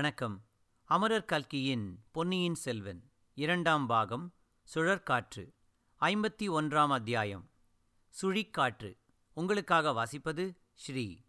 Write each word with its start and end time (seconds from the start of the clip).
வணக்கம். 0.00 0.42
அமரர் 0.84 1.24
கல்கியின் 1.24 2.04
பொன்னியின் 2.10 2.54
செல்வன் 2.54 3.10
இரண்டாம் 3.34 3.86
பாகம் 3.86 4.34
சுழற்காற்று 4.74 5.52
ஐம்பத்தி 6.00 6.48
ஒன்றாம் 6.48 6.88
அத்தியாயம் 6.88 7.50
சுழிக்காற்று. 8.22 8.98
உங்களுக்காக 9.32 9.90
வாசிப்பது 9.90 10.54
ஸ்ரீ 10.74 11.24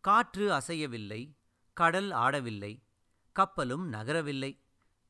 காற்று 0.00 0.52
அசையவில்லை 0.52 1.36
கடல் 1.72 2.10
ஆடவில்லை 2.10 2.82
கப்பலும் 3.32 3.92
நகரவில்லை. 3.92 4.62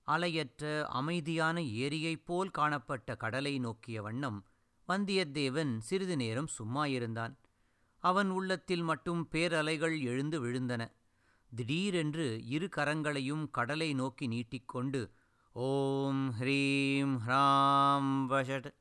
அலையற்ற 0.06 0.82
அமைதியான 0.82 1.60
ஏரியைப் 1.60 2.24
போல் 2.24 2.50
காணப்பட்ட 2.50 3.16
கடலை 3.16 3.58
நோக்கிய 3.58 4.02
வண்ணம் 4.02 4.46
வந்தியத்தேவன் 4.88 5.78
சிறிது 5.78 6.16
நேரம் 6.16 6.46
சும்மா 6.46 6.86
இருந்தான் 6.86 7.38
அவன் 7.98 8.30
உள்ளத்தில் 8.30 8.82
மட்டும் 8.82 9.28
பேரலைகள் 9.30 10.00
எழுந்து 10.00 10.46
விழுந்தன. 10.46 10.95
திடீரென்று 11.56 12.46
இரு 12.46 12.68
கரங்களையும் 12.76 13.50
கடலை 13.50 13.94
நோக்கி 13.94 14.26
நீட்டிக்கொண்டு 14.26 15.12
ஓம் 15.52 16.34
ஹ்ரீம் 16.40 17.18
ஹ்ராம் 17.26 18.32
வஷட் 18.32 18.74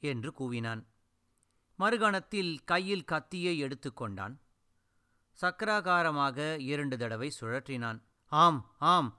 என்று 0.00 0.32
கூவினான். 0.38 0.86
மறுகணத்தில் 1.78 2.58
கையில் 2.64 3.04
கத்தியை 3.04 3.58
எடுத்துக்கொண்டான் 3.58 4.40
சக்கராகாரமாக 5.40 6.60
இரண்டு 6.60 6.98
தடவை 6.98 7.32
சுழற்றினான். 7.40 8.02
ஆம் 8.26 8.74
ஆம் 8.78 9.18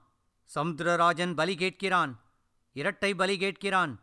சமுத்திரராஜன் 0.54 1.34
பலி 1.34 1.54
கேட்கிறான் 1.54 2.16
இரட்டை 2.72 3.14
பலி 3.14 3.36
கேட்கிறான் 3.36 3.98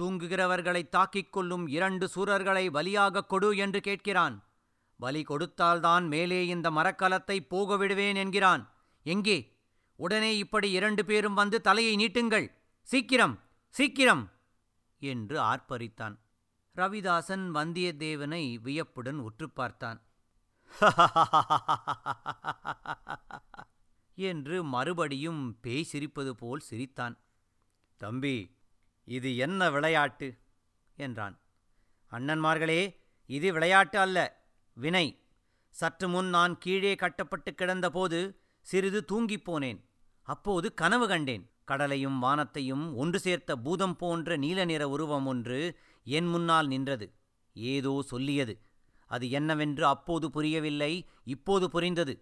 தூங்குகிறவர்களை 0.00 0.88
தாக்கிக் 0.88 1.32
கொள்ளும் 1.32 1.66
இரண்டு 1.66 2.08
சூரர்களை 2.14 2.70
பலியாகக் 2.70 3.28
கொடு 3.28 3.56
என்று 3.56 3.80
கேட்கிறான். 3.84 4.47
பலி 5.00 5.22
கொடுத்தால்தான் 5.22 6.08
மேலே 6.08 6.46
இந்த 6.46 6.70
மரக்கலத்தை 6.70 7.48
போக 7.48 7.76
விடுவேன் 7.76 8.16
என்கிறான். 8.16 8.74
எங்கே? 9.02 9.56
உடனே 9.96 10.38
இப்படி 10.38 10.70
இரண்டு 10.70 11.04
பேரும் 11.04 11.34
வந்து 11.34 11.60
தலையை 11.60 11.96
நீட்டுங்கள். 11.96 12.50
சீக்கிரம் 12.82 13.42
சீக்கிரம்! 13.68 14.30
என்று 14.98 15.40
ஆர்ப்பரித்தான். 15.40 16.18
ரவிதாசன் 16.76 17.28
வந்தியத்தேவனை 17.28 18.60
வியப்புடன் 18.60 19.18
உற்று 19.18 19.50
பார்த்தான். 19.50 20.02
என்று 24.14 24.64
மறுபடியும் 24.64 25.60
பேய் 25.60 25.88
சிரிப்பது 25.92 26.30
போல் 26.30 26.60
சிரித்தான். 26.60 27.18
தம்பி 27.96 28.58
இது 29.04 29.36
என்ன 29.36 29.70
விளையாட்டு? 29.70 30.38
என்றான். 30.96 31.38
அண்ணன்மார்களே 32.12 32.96
இது 33.26 33.52
விளையாட்டு 33.52 33.98
அல்ல. 33.98 34.37
வினை. 34.78 35.06
சற்று 35.70 36.08
முன் 36.08 36.28
நான் 36.28 36.58
கீழே 36.58 36.94
கட்டப்பட்டு 36.94 37.54
கிடந்தபோது 37.54 38.18
சிறிது 38.60 39.04
தூங்கிப் 39.04 39.46
போனேன். 39.50 39.80
அப்போது 40.22 40.74
கனவு 40.74 41.08
கண்டேன். 41.08 41.50
கடலையும் 41.64 42.18
வானத்தையும் 42.18 42.96
ஒன்று 42.96 43.18
சேர்த்த 43.18 43.56
பூதம் 43.56 43.96
போன்ற 43.96 44.36
நீல 44.36 44.64
நிற 44.64 44.88
உருவம் 44.88 45.26
ஒன்று 45.26 45.78
என் 46.04 46.26
முன்னால் 46.26 46.66
நின்றது. 46.66 47.06
ஏதோ 47.54 48.02
சொல்லியது. 48.02 48.54
அது 49.06 49.30
என்னவென்று 49.30 49.86
அப்போது 49.86 50.30
புரியவில்லை 50.30 50.92
இப்போது 51.24 51.70
புரிந்தது. 51.70 52.14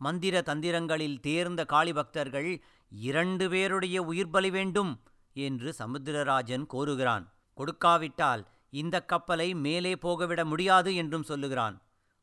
மந்திர 0.00 0.42
தந்திரங்களில் 0.46 1.20
தேர்ந்த 1.20 1.64
காளிபக்தர்கள் 1.68 2.60
இரண்டு 2.90 3.50
பேருடைய 3.50 4.02
உயிர் 4.02 4.30
பலி 4.30 4.50
வேண்டும் 4.50 4.92
என்று 5.32 5.74
சமுத்திரராஜன் 5.78 6.66
கோருகிறான். 6.66 7.26
கொடுக்காவிட்டால் 7.54 8.42
இந்த 8.72 8.96
கப்பலை 9.02 9.54
மேலே 9.56 9.92
போகவிட 9.94 10.40
முடியாது 10.44 10.90
என்றும் 10.94 11.22
சொல்லுகிறான். 11.22 11.76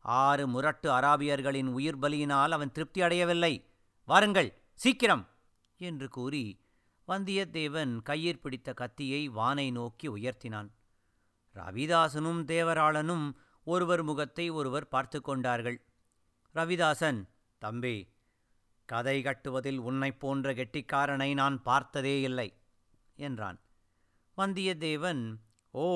ஆறு 0.05 0.43
முரட்டு 0.47 0.89
அராபியர்களின் 0.91 1.69
உயிர் 1.73 2.01
பலியினால் 2.01 2.49
அவன் 2.49 2.71
திருப்தி 2.71 3.01
அடையவில்லை. 3.01 3.53
வாருங்கள் 4.07 4.49
சீக்கிரம்! 4.79 5.23
என்று 5.81 6.07
கூறி 6.09 6.45
வந்தியத்தேவன் 7.07 7.93
கையிற் 8.05 8.41
பிடித்த 8.41 8.69
கத்தியை 8.73 9.21
வானை 9.27 9.71
நோக்கி 9.71 10.07
உயர்த்தினான். 10.09 10.69
ரவிதாசனும் 11.55 12.41
தேவராளனும் 12.45 13.25
ஒருவர் 13.67 14.03
முகத்தை 14.03 14.45
ஒருவர் 14.49 14.87
பார்த்து 14.87 15.19
கொண்டார்கள். 15.21 15.77
ரவிதாசன் 16.55 17.19
தம்பி 17.61 17.95
கதை 18.89 19.17
கட்டுவதில் 19.21 19.79
உன்னைப் 19.79 20.19
போன்ற 20.19 20.51
கெட்டிக்காரனை 20.53 21.29
நான் 21.33 21.57
பார்த்ததே 21.63 22.15
இல்லை 22.21 22.49
என்றான். 23.17 23.57
வந்தியத்தேவன் 24.37 25.23
ஓ 25.73 25.87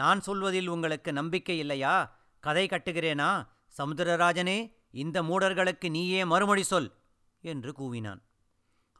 நான் 0.00 0.20
சொல்வதில் 0.20 0.68
உங்களுக்கு 0.68 1.10
நம்பிக்கை 1.12 1.58
இல்லையா? 1.58 1.94
கதை 2.44 2.64
கட்டுகிறேனா? 2.66 3.30
சமுத்திரராஜனே 3.78 4.58
இந்த 4.90 5.18
மூடர்களுக்கு 5.22 5.86
நீயே 5.90 6.20
மறுமொழி 6.24 6.62
சொல் 6.62 6.88
என்று 7.40 7.70
கூவினான். 7.72 8.20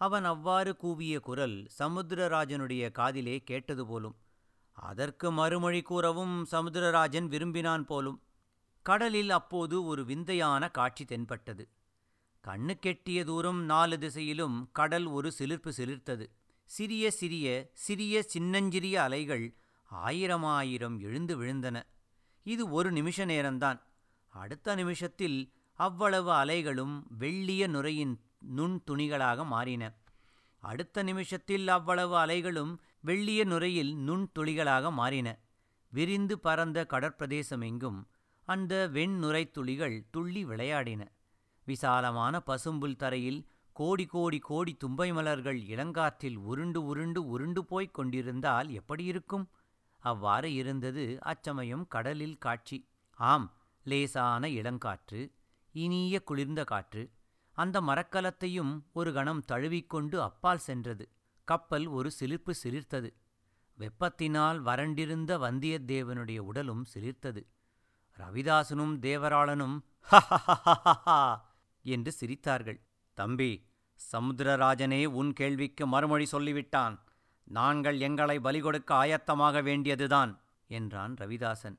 அவன் 0.01 0.25
அவ்வாறு 0.25 0.73
கூவிய 0.77 1.21
குரல் 1.21 1.57
சமுத்திரராஜனுடைய 1.79 2.85
காதிலே 2.91 3.37
கேட்டது 3.45 3.85
போலும் 3.87 4.17
அதற்கு 4.73 5.29
மறுமொழி 5.33 5.81
கூறவும் 5.83 6.35
சமுத்திரராஜன் 6.51 7.27
விரும்பினான் 7.27 7.85
போலும். 7.85 8.19
கடலில் 8.87 9.31
அப்போது 9.31 9.77
ஒரு 9.85 10.03
விந்தையான 10.05 10.69
காட்சி 10.71 11.05
தென்பட்டது. 11.05 11.65
கண்ணு 12.45 12.75
கெட்டிய 12.81 13.25
தூரம் 13.25 13.61
நாலு 13.65 13.97
திசையிலும் 13.99 14.59
கடல் 14.73 15.07
ஒரு 15.17 15.31
சிலிர்ப்பு 15.39 15.73
சிலிர்த்தது. 15.77 16.27
சிறிய 16.71 17.11
சிறிய 17.11 17.47
சிறிய 17.87 18.23
சின்னஞ்சிறிய 18.35 18.97
அலைகள் 19.03 19.47
ஆயிரமாயிரம் 19.89 21.01
எழுந்து 21.01 21.43
விழுந்தன. 21.43 21.83
இது 22.43 22.71
ஒரு 22.71 22.93
நிமிஷ 22.93 23.27
நேரம்தான். 23.27 23.81
அடுத்த 24.29 24.75
நிமிஷத்தில் 24.75 25.53
அவ்வளவு 25.73 26.31
அலைகளும் 26.31 27.03
வெள்ளிய 27.19 27.67
நுரையின் 27.69 28.21
நுண் 28.39 28.81
துணிகளாக 28.91 29.45
மாறின. 29.45 29.95
அடுத்த 30.59 31.03
நிமிஷத்தில் 31.03 31.69
அவ்வளவு 31.69 32.17
அலைகளும் 32.17 32.79
வெள்ளிய 33.07 33.45
நுரையில் 33.45 33.97
நுண் 33.97 34.31
துளிகளாக 34.39 34.93
மாறின. 34.93 35.39
விரிந்து 35.91 36.39
பறந்த 36.39 36.87
கடற்பிரதேசம் 36.91 37.65
எங்கும் 37.65 38.09
அந்த 38.45 38.91
வெண்ணுரை 38.93 39.51
துளிகள் 39.51 40.05
துள்ளி 40.11 40.45
விளையாடின. 40.45 41.09
விசாலமான 41.65 42.41
பசும்புல் 42.41 42.97
தரையில் 42.97 43.47
கோடி 43.73 44.07
கோடி 44.07 44.39
கோடி 44.39 44.77
தும்பை 44.77 45.13
மலர்கள் 45.13 45.61
இளங்காற்றில் 45.61 46.37
உருண்டு 46.37 46.85
உருண்டு 46.85 47.27
உருண்டு 47.27 47.65
போய்க் 47.65 47.95
கொண்டிருந்தால் 47.95 48.71
எப்படி 48.71 49.05
இருக்கும்? 49.05 49.49
அவ்வாறு 50.03 50.55
இருந்தது 50.55 51.05
அச்சமயம் 51.23 51.87
கடலில் 51.89 52.39
காட்சி. 52.39 52.79
ஆம் 53.13 53.47
லேசான 53.83 54.49
இளங்காற்று 54.49 55.21
இனிய 55.75 56.23
குளிர்ந்த 56.23 56.65
காற்று. 56.65 57.03
அந்த 57.53 57.81
மரக்கலத்தையும் 57.81 58.73
ஒரு 58.93 59.13
கணம் 59.13 59.43
தழுவிக்கொண்டு 59.53 60.23
அப்பால் 60.23 60.59
சென்றது. 60.59 61.05
கப்பல் 61.45 61.87
ஒரு 61.87 62.11
சிலிர்ப்பு 62.21 62.53
சிலிர்த்தது. 62.63 63.11
வெப்பத்தினால் 63.79 64.59
வறண்டிருந்த 64.59 65.39
வந்தியத்தேவனுடைய 65.39 66.39
உடலும் 66.39 66.85
சிலிர்த்தது. 66.95 67.43
ரவிதாசனும் 68.19 68.95
தேவராளனும் 68.99 69.77
என்று 71.85 72.13
சிரித்தார்கள். 72.21 72.81
தம்பி 73.19 73.53
சமுத்திரராஜனே 74.01 75.05
உன் 75.05 75.33
கேள்விக்கு 75.33 75.87
மறுமொழி 75.87 76.27
சொல்லிவிட்டான். 76.33 76.97
நாங்கள் 77.49 78.01
எங்களை 78.01 78.41
பலி 78.41 78.61
கொடுக்க 78.61 78.95
ஆயத்தமாக 78.95 79.63
வேண்டியதுதான் 79.63 80.41
என்றான் 80.67 81.15
ரவிதாசன். 81.15 81.79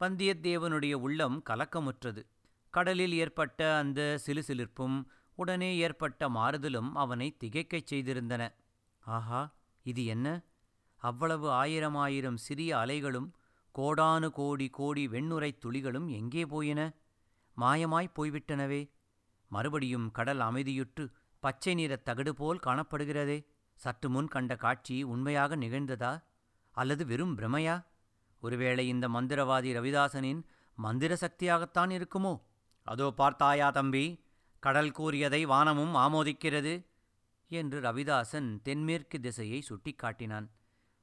வந்தியத்தேவனுடைய 0.00 0.92
உள்ளம் 0.92 1.42
கலக்கமுற்றது. 1.50 2.26
கடலில் 2.70 3.12
ஏற்பட்ட 3.12 3.76
அந்த 3.76 4.18
சிலுசிலிர்ப்பும் 4.26 5.04
உடனே 5.34 5.76
ஏற்பட்ட 5.76 6.28
மாறுதலும் 6.28 6.90
அவனை 6.94 7.36
திகைக்கச் 7.44 7.86
செய்திருந்தன. 7.90 8.52
ஆஹா 9.00 9.54
இது 9.82 10.04
என்ன? 10.04 10.42
அவ்வளவு 10.96 11.50
ஆயிரம் 11.50 11.94
ஆயிரம் 11.94 12.36
சிறிய 12.36 12.76
அலைகளும் 12.76 13.30
கோடானு 13.78 14.30
கோடி 14.30 14.68
கோடி 14.68 15.06
வெண்ணுரை 15.06 15.56
துளிகளும் 15.66 16.10
எங்கே 16.10 16.46
போயின? 16.46 16.92
மாயமாய்ப் 17.56 18.12
போய்விட்டனவே. 18.18 18.90
மறுபடியும் 19.48 20.10
கடல் 20.10 20.38
அமைதியுற்று 20.38 21.08
பச்சை 21.40 21.74
நிறத் 21.74 22.04
தகடு 22.04 22.34
போல் 22.34 22.60
காணப்படுகிறதே. 22.66 23.46
சற்று 23.76 24.10
முன் 24.10 24.28
கண்ட 24.28 24.56
காட்சி 24.56 25.02
உண்மையாக 25.02 25.56
நிகழ்ந்ததா 25.56 26.22
அல்லது 26.70 27.06
வெறும் 27.06 27.38
பிரமையா? 27.38 27.84
ஒருவேளை 28.40 28.88
இந்த 28.88 29.08
மந்திரவாதி 29.08 29.72
ரவிதாசனின் 29.72 30.42
மந்திர 30.74 31.16
சக்தியாகத்தான் 31.20 31.90
இருக்குமோ? 31.90 32.40
அதோ 32.82 33.10
பார்த்தாயா 33.10 33.70
தம்பி 33.70 34.24
கடல் 34.58 34.90
கூறியதை 34.90 35.44
வானமும் 35.44 35.94
ஆமோதிக்கிறது 35.94 36.86
என்று 37.48 37.80
ரவிதாசன் 37.80 38.60
தென்மேற்கு 38.62 39.20
திசையை 39.20 39.62
சுட்டிக்காட்டினான். 39.68 40.48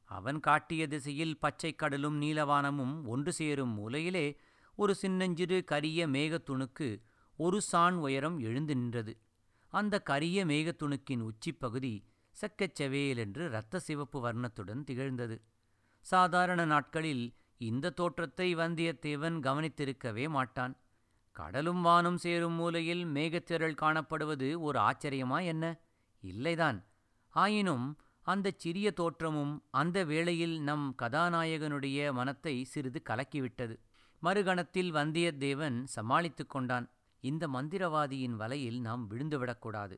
அவன் 0.04 0.40
காட்டிய 0.40 0.88
திசையில் 0.88 1.40
பச்சைக் 1.40 1.80
கடலும் 1.80 2.22
நீலவானமும் 2.22 3.06
ஒன்று 3.06 3.34
சேரும் 3.34 3.78
மூலையிலே 3.78 4.38
ஒரு 4.75 4.96
சின்னஞ்சிறு 4.96 5.64
கரிய 5.64 6.08
மேகத்துணுக்கு 6.08 7.02
ஒரு 7.38 7.62
சாண் 7.62 7.94
உயரம் 7.94 8.40
எழுந்து 8.40 8.75
நின்றது. 8.75 9.18
அந்த 9.68 10.00
கரிய 10.00 10.46
மேகத்துணுக்கின் 10.46 11.30
உச்சிப்பகுதி 11.30 12.04
செக்கச்செவேலென்று 12.42 13.46
இரத்த 13.46 13.80
சிவப்பு 13.80 14.20
வர்ணத்துடன் 14.20 14.84
திகழ்ந்தது. 14.84 15.42
சாதாரண 16.02 16.66
நாட்களில் 16.66 17.34
இந்த 17.58 17.90
தோற்றத்தை 17.90 18.56
வந்தியத்தேவன் 18.56 19.40
கவனித்திருக்கவே 19.40 20.30
மாட்டான். 20.30 20.78
கடலும் 21.32 21.86
வானும் 21.86 22.16
சேரும் 22.16 22.54
மூலையில் 22.54 23.06
மேகத்திரள் 23.06 23.76
காணப்படுவது 23.82 24.60
ஒரு 24.60 24.80
ஆச்சரியமா 24.80 25.46
என்ன? 25.46 25.80
இல்லைதான். 26.24 26.84
ஆயினும் 27.30 27.98
அந்தச் 28.22 28.60
சிறிய 28.60 28.92
தோற்றமும் 28.92 29.64
அந்த 29.72 30.04
வேளையில் 30.04 30.62
நம் 30.62 30.96
கதாநாயகனுடைய 31.02 32.14
மனத்தை 32.14 32.64
சிறிது 32.64 33.02
கலக்கிவிட்டது. 33.10 33.80
மறுகணத்தில் 34.24 34.92
வந்தியத்தேவன் 34.92 35.84
சமாளித்துக் 35.84 36.50
கொண்டான். 36.50 36.90
இந்த 37.20 37.48
மந்திரவாதியின் 37.48 38.36
வலையில் 38.36 38.82
நாம் 38.82 39.10
விழுந்துவிடக்கூடாது. 39.10 39.98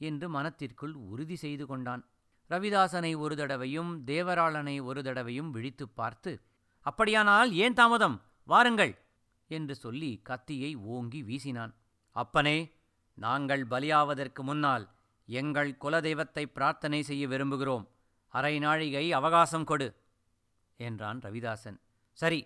என்று 0.00 0.28
மனத்திற்குள் 0.28 0.94
உறுதி 0.94 1.36
செய்து 1.36 1.66
கொண்டான். 1.66 2.02
ரவிதாசனை 2.50 3.16
ஒரு 3.16 3.36
தடவையும் 3.36 4.06
தேவராளனை 4.06 4.82
ஒரு 4.82 5.02
தடவையும் 5.02 5.50
விழித்துப் 5.50 5.96
பார்த்து 5.96 6.32
அப்படியானால் 6.86 7.52
ஏன் 7.54 7.74
தாமதம்? 7.74 8.16
வாருங்கள்! 8.42 8.92
என்று 9.50 9.74
சொல்லி 9.74 10.20
கத்தியை 10.22 10.74
ஓங்கி 10.74 11.20
வீசினான். 11.22 11.72
அப்பனே 12.16 12.58
நாங்கள் 13.18 13.64
பலியாவதற்கு 13.66 14.42
முன்னால் 14.42 14.84
எங்கள் 15.28 15.76
குலதெய்வத்தை 15.80 16.46
பிரார்த்தனை 16.46 17.02
செய்ய 17.02 17.28
விரும்புகிறோம். 17.28 17.84
அரை 18.34 18.58
நாழிகை 18.58 19.12
அவகாசம் 19.12 19.64
கொடு! 19.64 19.88
என்றான் 20.80 21.20
ரவிதாசன். 21.20 21.78
சரி 22.18 22.40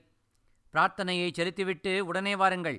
பிரார்த்தனையை 0.74 1.28
செலுத்திவிட்டு 1.32 2.06
உடனே 2.06 2.34
வாருங்கள். 2.36 2.78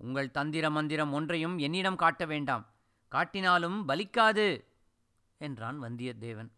உங்கள் 0.00 0.30
தந்திர 0.30 0.70
மந்திரம் 0.70 1.12
ஒன்றையும் 1.12 1.58
என்னிடம் 1.58 1.96
காட்ட 1.96 2.24
வேண்டாம். 2.26 2.64
காட்டினாலும் 3.12 3.78
பலிக்காது 3.88 4.64
என்றான் 5.40 5.82
வந்தியத்தேவன். 5.82 6.50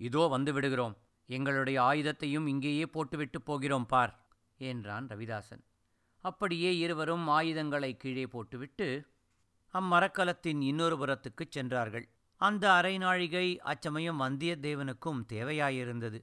இதோ 0.00 0.26
வந்து 0.26 0.52
விடுகிறோம். 0.52 0.96
எங்களுடைய 1.28 1.82
ஆயுதத்தையும் 1.82 2.46
இங்கேயே 2.46 2.86
போட்டுவிட்டு 2.86 3.42
போகிறோம் 3.42 3.86
பார் 3.86 4.12
என்றான் 4.60 5.06
ரவிதாசன். 5.06 5.62
அப்படியே 6.24 6.76
இருவரும் 6.76 7.28
ஆயுதங்களை 7.28 7.96
கீழே 7.96 8.26
போட்டுவிட்டு 8.26 8.88
அம்மரக்கலத்தின் 9.74 10.60
இன்னொரு 10.62 10.96
புறத்துக்குச் 10.96 11.50
சென்றார்கள். 11.50 12.08
அந்த 12.40 12.72
அரை 12.72 12.98
நாழிகை 12.98 13.60
அச்சமயம் 13.60 14.20
வந்தியத்தேவனுக்கும் 14.20 15.20
தேவையாயிருந்தது. 15.32 16.18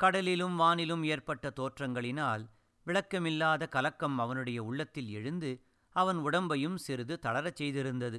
கடலிலும் 0.00 0.56
வானிலும் 0.58 1.04
ஏற்பட்ட 1.04 1.52
தோற்றங்களினால் 1.56 2.44
விளக்கமில்லாத 2.86 3.68
கலக்கம் 3.68 4.18
அவனுடைய 4.18 4.62
உள்ளத்தில் 4.62 5.08
எழுந்து 5.08 5.50
அவன் 5.96 6.18
உடம்பையும் 6.18 6.74
சிறிது 6.74 7.18
தளரச் 7.18 7.62
செய்திருந்தது. 7.62 8.18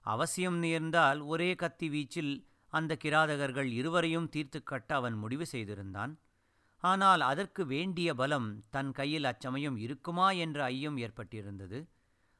அவசியம் 0.00 0.58
நேர்ந்தால் 0.58 1.20
ஒரே 1.20 1.54
கத்தி 1.54 1.88
வீச்சில் 1.88 2.46
அந்த 2.68 2.96
கிராதகர்கள் 3.04 3.70
இருவரையும் 3.72 4.28
தீர்த்து 4.28 4.62
கட்ட 4.62 4.94
அவன் 4.94 5.14
முடிவு 5.14 5.46
செய்திருந்தான். 5.46 6.18
ஆனால் 6.78 7.20
அதற்கு 7.20 7.66
வேண்டிய 7.66 8.14
பலம் 8.14 8.64
தன் 8.70 8.92
கையில் 8.92 9.24
அச்சமயம் 9.24 9.76
இருக்குமா 9.76 10.30
என்ற 10.30 10.64
ஐயம் 10.64 10.96
ஏற்பட்டிருந்தது. 10.96 11.86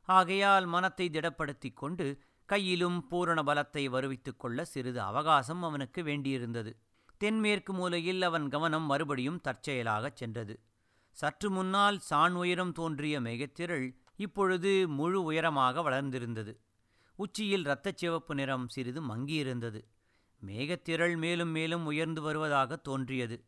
ஆகையால் 0.02 0.66
மனத்தை 0.66 1.08
திடப்படுத்திக் 1.08 1.76
கொண்டு 1.76 2.19
கையிலும் 2.44 3.06
பூரண 3.06 3.43
பலத்தை 3.43 3.87
வருவித்துக் 3.87 4.38
கொள்ள 4.38 4.64
சிறிது 4.64 5.00
அவகாசம் 5.00 5.62
அவனுக்கு 5.62 6.02
வேண்டியிருந்தது. 6.02 6.72
தென்மேற்கு 7.16 7.72
மூலையில் 7.72 8.22
அவன் 8.22 8.49
கவனம் 8.49 8.82
மறுபடியும் 8.82 9.40
தற்செயலாகச் 9.40 10.16
சென்றது. 10.16 10.60
சற்று 11.10 11.50
முன்னால் 11.50 11.99
சாண் 12.10 12.32
உயரம் 12.32 12.72
தோன்றிய 12.72 13.20
மேகத்திரள் 13.20 13.96
இப்பொழுது 14.16 14.88
முழு 14.88 15.22
உயரமாக 15.22 15.82
வளர்ந்திருந்தது. 15.82 16.52
உச்சியில் 17.19 17.65
இரத்தச் 17.65 17.97
சிவப்பு 17.97 18.35
நிறம் 18.35 18.69
சிறிது 18.69 19.03
மங்கியிருந்தது. 19.03 19.81
மேகத்திரள் 20.47 21.17
மேலும் 21.17 21.49
மேலும் 21.49 21.87
உயர்ந்து 21.87 22.20
வருவதாக 22.23 22.76
தோன்றியது. 22.76 23.44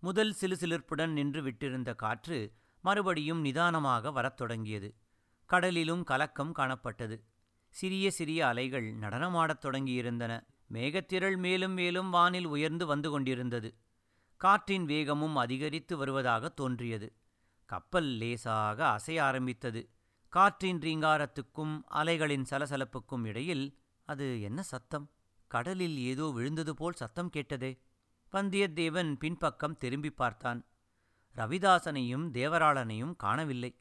முதல் 0.00 0.34
சிலுசிலிர்ப்புடன் 0.40 1.12
நின்று 1.12 1.42
விட்டிருந்த 1.42 1.94
காற்று 1.94 2.52
மறுபடியும் 2.80 3.40
நிதானமாக 3.40 4.10
வரத் 4.10 4.36
தொடங்கியது. 4.36 4.94
கடலிலும் 5.50 6.04
கலக்கம் 6.04 6.54
காணப்பட்டது. 6.54 7.20
சிறிய 7.68 8.10
சிறிய 8.10 8.46
அலைகள் 8.46 8.94
நடனமாடத் 8.94 9.64
தொடங்கியிருந்தன. 9.64 10.46
மேகத்திரள் 10.72 11.36
மேலும் 11.36 11.72
மேலும் 11.72 12.10
வானில் 12.10 12.44
உயர்ந்து 12.44 12.86
வந்து 12.86 13.10
கொண்டிருந்தது. 13.10 13.74
காற்றின் 14.36 14.84
வேகமும் 14.84 15.36
அதிகரித்து 15.36 15.96
வருவதாக 15.96 16.48
தோன்றியது. 16.48 17.12
கப்பல் 17.66 18.10
லேசாக 18.16 18.86
அசைய 18.86 19.22
ஆரம்பித்தது. 19.22 19.90
காற்றின் 20.32 20.78
ரீங்காரத்துக்கும் 20.78 21.82
அலைகளின் 21.94 22.44
சலசலப்புக்கும் 22.50 23.24
இடையில் 23.24 23.78
அது 24.04 24.42
என்ன 24.42 24.62
சத்தம்? 24.62 25.10
கடலில் 25.46 25.98
ஏதோ 25.98 26.30
விழுந்தது 26.34 26.74
போல் 26.74 26.92
சத்தம் 26.92 27.30
கேட்டதே. 27.30 27.80
வந்தியத்தேவன் 28.32 29.14
பின்பக்கம் 29.14 29.76
திரும்பி 29.76 30.10
பார்த்தான். 30.10 30.64
ரவிதாசனையும் 31.36 32.24
தேவராளனையும் 32.32 33.16
காணவில்லை. 33.16 33.78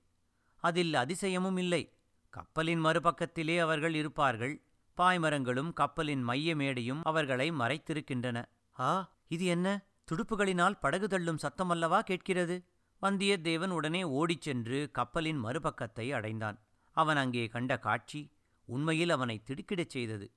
அதில் 0.56 0.94
அதிசயமும் 0.94 1.58
இல்லை. 1.58 1.94
கப்பலின் 2.30 2.86
மறுபக்கத்திலே 2.86 3.60
அவர்கள் 3.60 3.94
இருப்பார்கள். 3.94 4.62
பாய்மரங்களும் 4.98 5.74
கப்பலின் 5.74 6.22
மைய 6.22 6.56
மேடையும் 6.56 7.00
அவர்களை 7.04 7.52
மறைத்திருக்கின்றன. 7.52 8.46
ஆ 8.80 9.16
இது 9.28 9.46
என்ன? 9.46 9.86
துடுப்புகளினால் 10.12 10.80
படகு 10.80 11.08
தள்ளும் 11.08 11.38
சத்தமல்லவா 11.42 12.00
கேட்கிறது. 12.00 12.71
வந்தியத்தேவன் 13.02 13.70
உடனே 13.70 14.04
ஓடிச் 14.04 14.42
சென்று 14.42 14.90
கப்பலின் 14.92 15.46
மறுபக்கத்தை 15.46 16.14
அடைந்தான். 16.14 16.58
அவன் 16.92 17.18
அங்கே 17.18 17.48
கண்ட 17.48 17.80
காட்சி 17.80 18.22
உண்மையில் 18.68 19.10
அவனை 19.10 19.44
திடுக்கிடச் 19.44 19.90
செய்தது. 19.90 20.28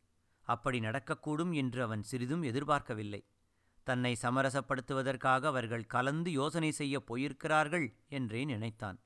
அப்படி 0.49 0.81
நடக்கக்கூடும் 0.81 1.52
என்று 1.52 1.82
அவன் 1.82 2.02
சிறிதும் 2.02 2.43
எதிர்பார்க்கவில்லை. 2.43 3.22
தன்னை 3.84 4.16
சமரசப்படுத்துவதற்காக 4.22 5.46
அவர்கள் 5.46 5.87
கலந்து 5.87 6.31
யோசனை 6.32 6.70
செய்யப் 6.70 7.06
போயிருக்கிறார்கள் 7.06 7.87
என்றே 8.08 8.44
நினைத்தான். 8.44 8.99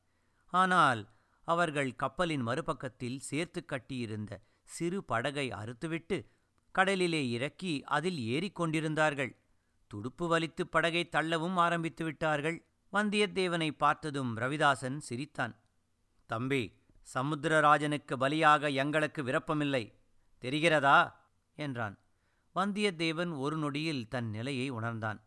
ஆனால் 0.53 1.03
அவர்கள் 1.49 1.97
கப்பலின் 1.97 2.47
மறுபக்கத்தில் 2.47 3.19
சேர்த்து 3.21 3.65
கட்டியிருந்த 3.65 4.33
சிறு 4.69 5.05
படகை 5.05 5.47
அறுத்துவிட்டு 5.53 6.19
கடலிலே 6.75 7.31
இறக்கி 7.31 7.83
அதில் 7.87 8.19
ஏறிக்கொண்டிருந்தார்கள் 8.29 9.33
துடுப்பு 9.91 10.25
வலித்து 10.29 10.65
படகை 10.71 11.09
தள்ளவும் 11.13 11.57
ஆரம்பித்து 11.57 12.05
விட்டார்கள் 12.05 12.59
வந்தியத்தேவனை 12.93 13.71
பார்த்ததும் 13.71 14.37
ரவிதாசன் 14.37 14.97
சிரித்தான். 14.97 15.61
தம்பி 16.27 16.73
சமுத்திரராஜனுக்கு 17.15 18.17
பலியாக 18.21 18.75
எங்களுக்கு 18.75 19.23
விருப்பமில்லை. 19.23 19.99
தெரிகிறதா? 20.41 21.13
என்றான். 21.55 21.99
வந்தியத்தேவன் 22.55 23.39
ஒரு 23.39 23.57
நொடியில் 23.57 24.09
தன் 24.09 24.31
நிலையை 24.31 24.69
உணர்ந்தான். 24.69 25.25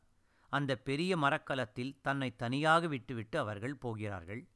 அந்த 0.50 0.75
பெரிய 0.75 1.18
மரக்கலத்தில் 1.18 2.02
தன்னை 2.02 2.36
தனியாக 2.36 2.88
விட்டுவிட்டு 2.88 3.40
அவர்கள் 3.40 3.75
போகிறார்கள். 3.75 4.50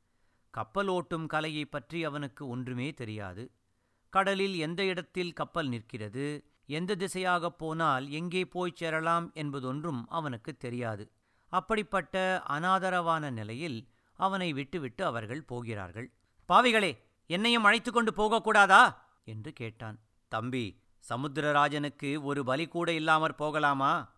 கப்பல் 0.50 0.88
ஓட்டும் 0.88 1.28
கலையைப் 1.28 1.72
பற்றி 1.72 2.04
அவனுக்கு 2.04 2.48
ஒன்றுமே 2.48 2.94
தெரியாது. 2.94 3.52
கடலில் 4.10 4.58
எந்த 4.58 4.86
இடத்தில் 4.86 5.34
கப்பல் 5.34 5.68
நிற்கிறது 5.68 6.46
எந்த 6.66 6.96
திசையாகப் 6.96 7.58
போனால் 7.58 8.10
எங்கே 8.10 8.46
போய்ச் 8.46 8.76
சேரலாம் 8.76 9.32
என்பதொன்றும் 9.34 10.04
அவனுக்கு 10.08 10.58
தெரியாது. 10.58 11.12
அப்படிப்பட்ட 11.56 12.44
அனாதரவான 12.50 13.32
நிலையில் 13.32 13.90
அவனை 14.14 14.54
விட்டுவிட்டு 14.54 15.06
அவர்கள் 15.06 15.44
போகிறார்கள். 15.44 16.14
பாவிகளே 16.50 16.98
என்னையும் 17.28 17.64
அழைத்து 17.64 17.92
கொண்டு 17.92 18.12
போகக்கூடாதா? 18.12 18.96
என்று 19.26 19.54
கேட்டான். 19.54 20.00
தம்பி 20.28 20.82
சமுத்திரராஜனுக்கு 21.10 22.22
ஒரு 22.22 22.46
பலி 22.46 22.68
கூட 22.68 22.94
இல்லாமற் 22.94 23.38
போகலாமா? 23.38 24.14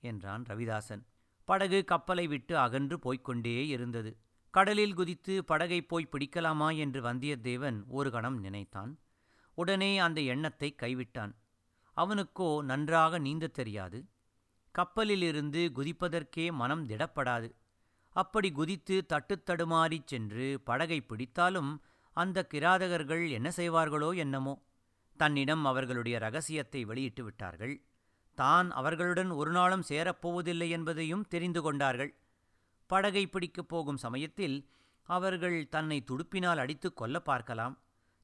என்றான் 0.00 0.44
ரவிதாசன். 0.48 1.06
படகு 1.44 1.84
கப்பலை 1.84 2.26
விட்டு 2.26 2.58
அகன்று 2.58 2.98
போய்க்கொண்டே 2.98 3.66
இருந்தது. 3.66 4.18
கடலில் 4.50 4.94
குதித்து 4.94 5.44
படகை 5.44 5.82
போய் 5.82 6.08
பிடிக்கலாமா 6.10 6.76
என்று 6.76 7.02
வந்தியத்தேவன் 7.02 7.84
ஒரு 7.88 8.10
கணம் 8.10 8.40
நினைத்தான். 8.40 8.98
உடனே 9.54 9.98
அந்த 9.98 10.20
எண்ணத்தை 10.20 10.74
கைவிட்டான். 10.82 11.34
அவனுக்கோ 11.96 12.62
நன்றாக 12.62 13.18
நீந்தத் 13.18 13.54
தெரியாது. 13.54 14.04
கப்பலிலிருந்து 14.78 15.70
குதிப்பதற்கே 15.74 16.52
மனம் 16.52 16.82
திடப்படாது. 16.88 17.48
அப்படி 18.16 18.52
குதித்து 18.52 18.96
தட்டுத்தடுமாறிச் 19.08 20.06
சென்று 20.06 20.60
படகை 20.60 20.98
பிடித்தாலும் 21.00 21.70
அந்த 22.16 22.46
கிராதகர்கள் 22.54 23.30
என்ன 23.30 23.48
செய்வார்களோ 23.56 24.16
என்னமோ. 24.16 24.54
தன்னிடம் 25.16 25.64
அவர்களுடைய 25.64 26.18
ரகசியத்தை 26.18 26.84
வெளியிட்டு 26.84 27.24
விட்டார்கள். 27.24 27.74
தான் 28.34 28.70
அவர்களுடன் 28.70 29.30
ஒரு 29.30 29.50
நாளும் 29.50 29.84
சேரப்போவதில்லை 29.88 30.68
என்பதையும் 30.68 31.24
தெரிந்து 31.28 31.62
கொண்டார்கள். 31.62 32.12
படகை 32.86 33.26
பிடிக்கப் 33.26 33.68
போகும் 33.68 33.96
சமயத்தில் 33.96 34.70
அவர்கள் 35.02 35.68
தன்னை 35.68 36.04
துடுப்பினால் 36.06 36.62
அடித்து 36.64 36.92
கொல்ல 36.92 37.20
பார்க்கலாம். 37.20 37.74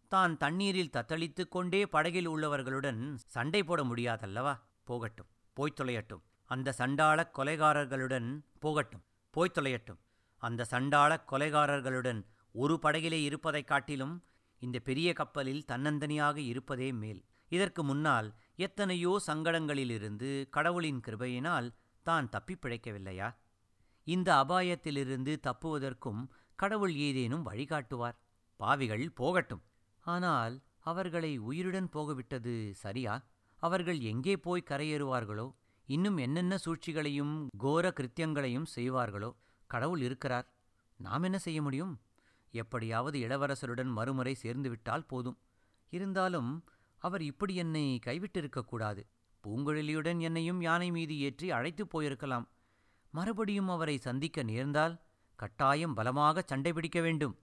தான் 0.09 0.37
தண்ணீரில் 0.37 0.95
தத்தளித்துக் 0.97 1.51
கொண்டே 1.51 1.87
படகில் 1.87 2.29
உள்ளவர்களுடன் 2.29 3.03
சண்டை 3.15 3.63
போட 3.63 3.83
முடியாதல்லவா? 3.85 4.55
போகட்டும் 4.85 5.33
போய்த் 5.53 5.81
தொலையட்டும். 5.81 6.25
அந்த 6.55 6.75
சண்டாளக் 6.79 7.41
கொலைகாரர்களுடன் 7.41 8.41
போகட்டும் 8.59 9.03
போய்த் 9.31 9.59
தொலையட்டும். 9.59 9.99
அந்த 10.37 10.67
சண்டாளக் 10.71 11.33
கொலைகாரர்களுடன் 11.33 12.25
ஒரு 12.53 12.79
படகிலே 12.83 13.23
இருப்பதைக் 13.23 13.67
காட்டிலும் 13.67 14.25
இந்த 14.59 14.79
பெரிய 14.79 15.13
கப்பலில் 15.13 15.65
தன்னந்தனியாக 15.69 16.37
இருப்பதே 16.37 16.93
மேல். 16.93 17.25
இதற்கு 17.49 17.85
முன்னால் 17.85 18.35
எத்தனையோ 18.57 19.21
சங்கடங்களிலிருந்து 19.27 20.49
கடவுளின் 20.49 21.01
கிருபையினால் 21.07 21.75
தான் 22.03 22.29
தப்பிப் 22.29 22.67
பிழைக்கவில்லையா? 22.67 23.35
இந்த 24.05 24.35
அபாயத்திலிருந்து 24.35 25.41
தப்புவதற்கும் 25.41 26.29
கடவுள் 26.55 26.95
ஏதேனும் 26.95 27.47
வழிகாட்டுவார். 27.47 28.19
பாவிகள் 28.57 29.11
போகட்டும். 29.11 29.63
ஆனால் 30.01 30.63
அவர்களை 30.81 31.37
உயிருடன் 31.39 31.89
போகவிட்டது 31.93 32.71
சரியா? 32.71 33.27
அவர்கள் 33.57 33.99
எங்கே 33.99 34.37
போய் 34.37 34.65
கரையேறுவார்களோ? 34.71 35.55
இன்னும் 35.87 36.17
என்னென்ன 36.17 36.57
சூழ்ச்சிகளையும் 36.57 37.49
கோர 37.59 37.93
கிருத்தியங்களையும் 37.97 38.67
செய்வார்களோ? 38.77 39.35
கடவுள் 39.67 40.01
இருக்கிறார். 40.01 40.53
நாம் 40.97 41.23
என்ன 41.23 41.39
செய்ய 41.39 41.63
முடியும்? 41.63 42.01
எப்படியாவது 42.51 43.19
இளவரசருடன் 43.19 43.91
மறுமுறை 43.93 44.37
சேர்ந்துவிட்டால் 44.43 45.07
போதும். 45.07 45.39
இருந்தாலும் 45.91 46.65
அவர் 46.99 47.23
இப்படி 47.23 47.55
என்னை 47.55 48.01
கைவிட்டிருக்கக்கூடாது 48.07 49.03
பூங்குழலியுடன் 49.47 50.21
என்னையும் 50.21 50.61
யானை 50.61 50.91
மீது 50.91 51.19
ஏற்றி 51.19 51.51
அழைத்துப் 51.51 52.01
போயிருக்கலாம். 52.01 52.49
மறுபடியும் 53.11 53.69
அவரை 53.69 53.97
சந்திக்க 53.99 54.43
நேர்ந்தால் 54.43 55.01
கட்டாயம் 55.37 55.95
பலமாக 55.95 56.43
சண்டை 56.47 56.73
பிடிக்க 56.73 57.01
வேண்டும். 57.01 57.39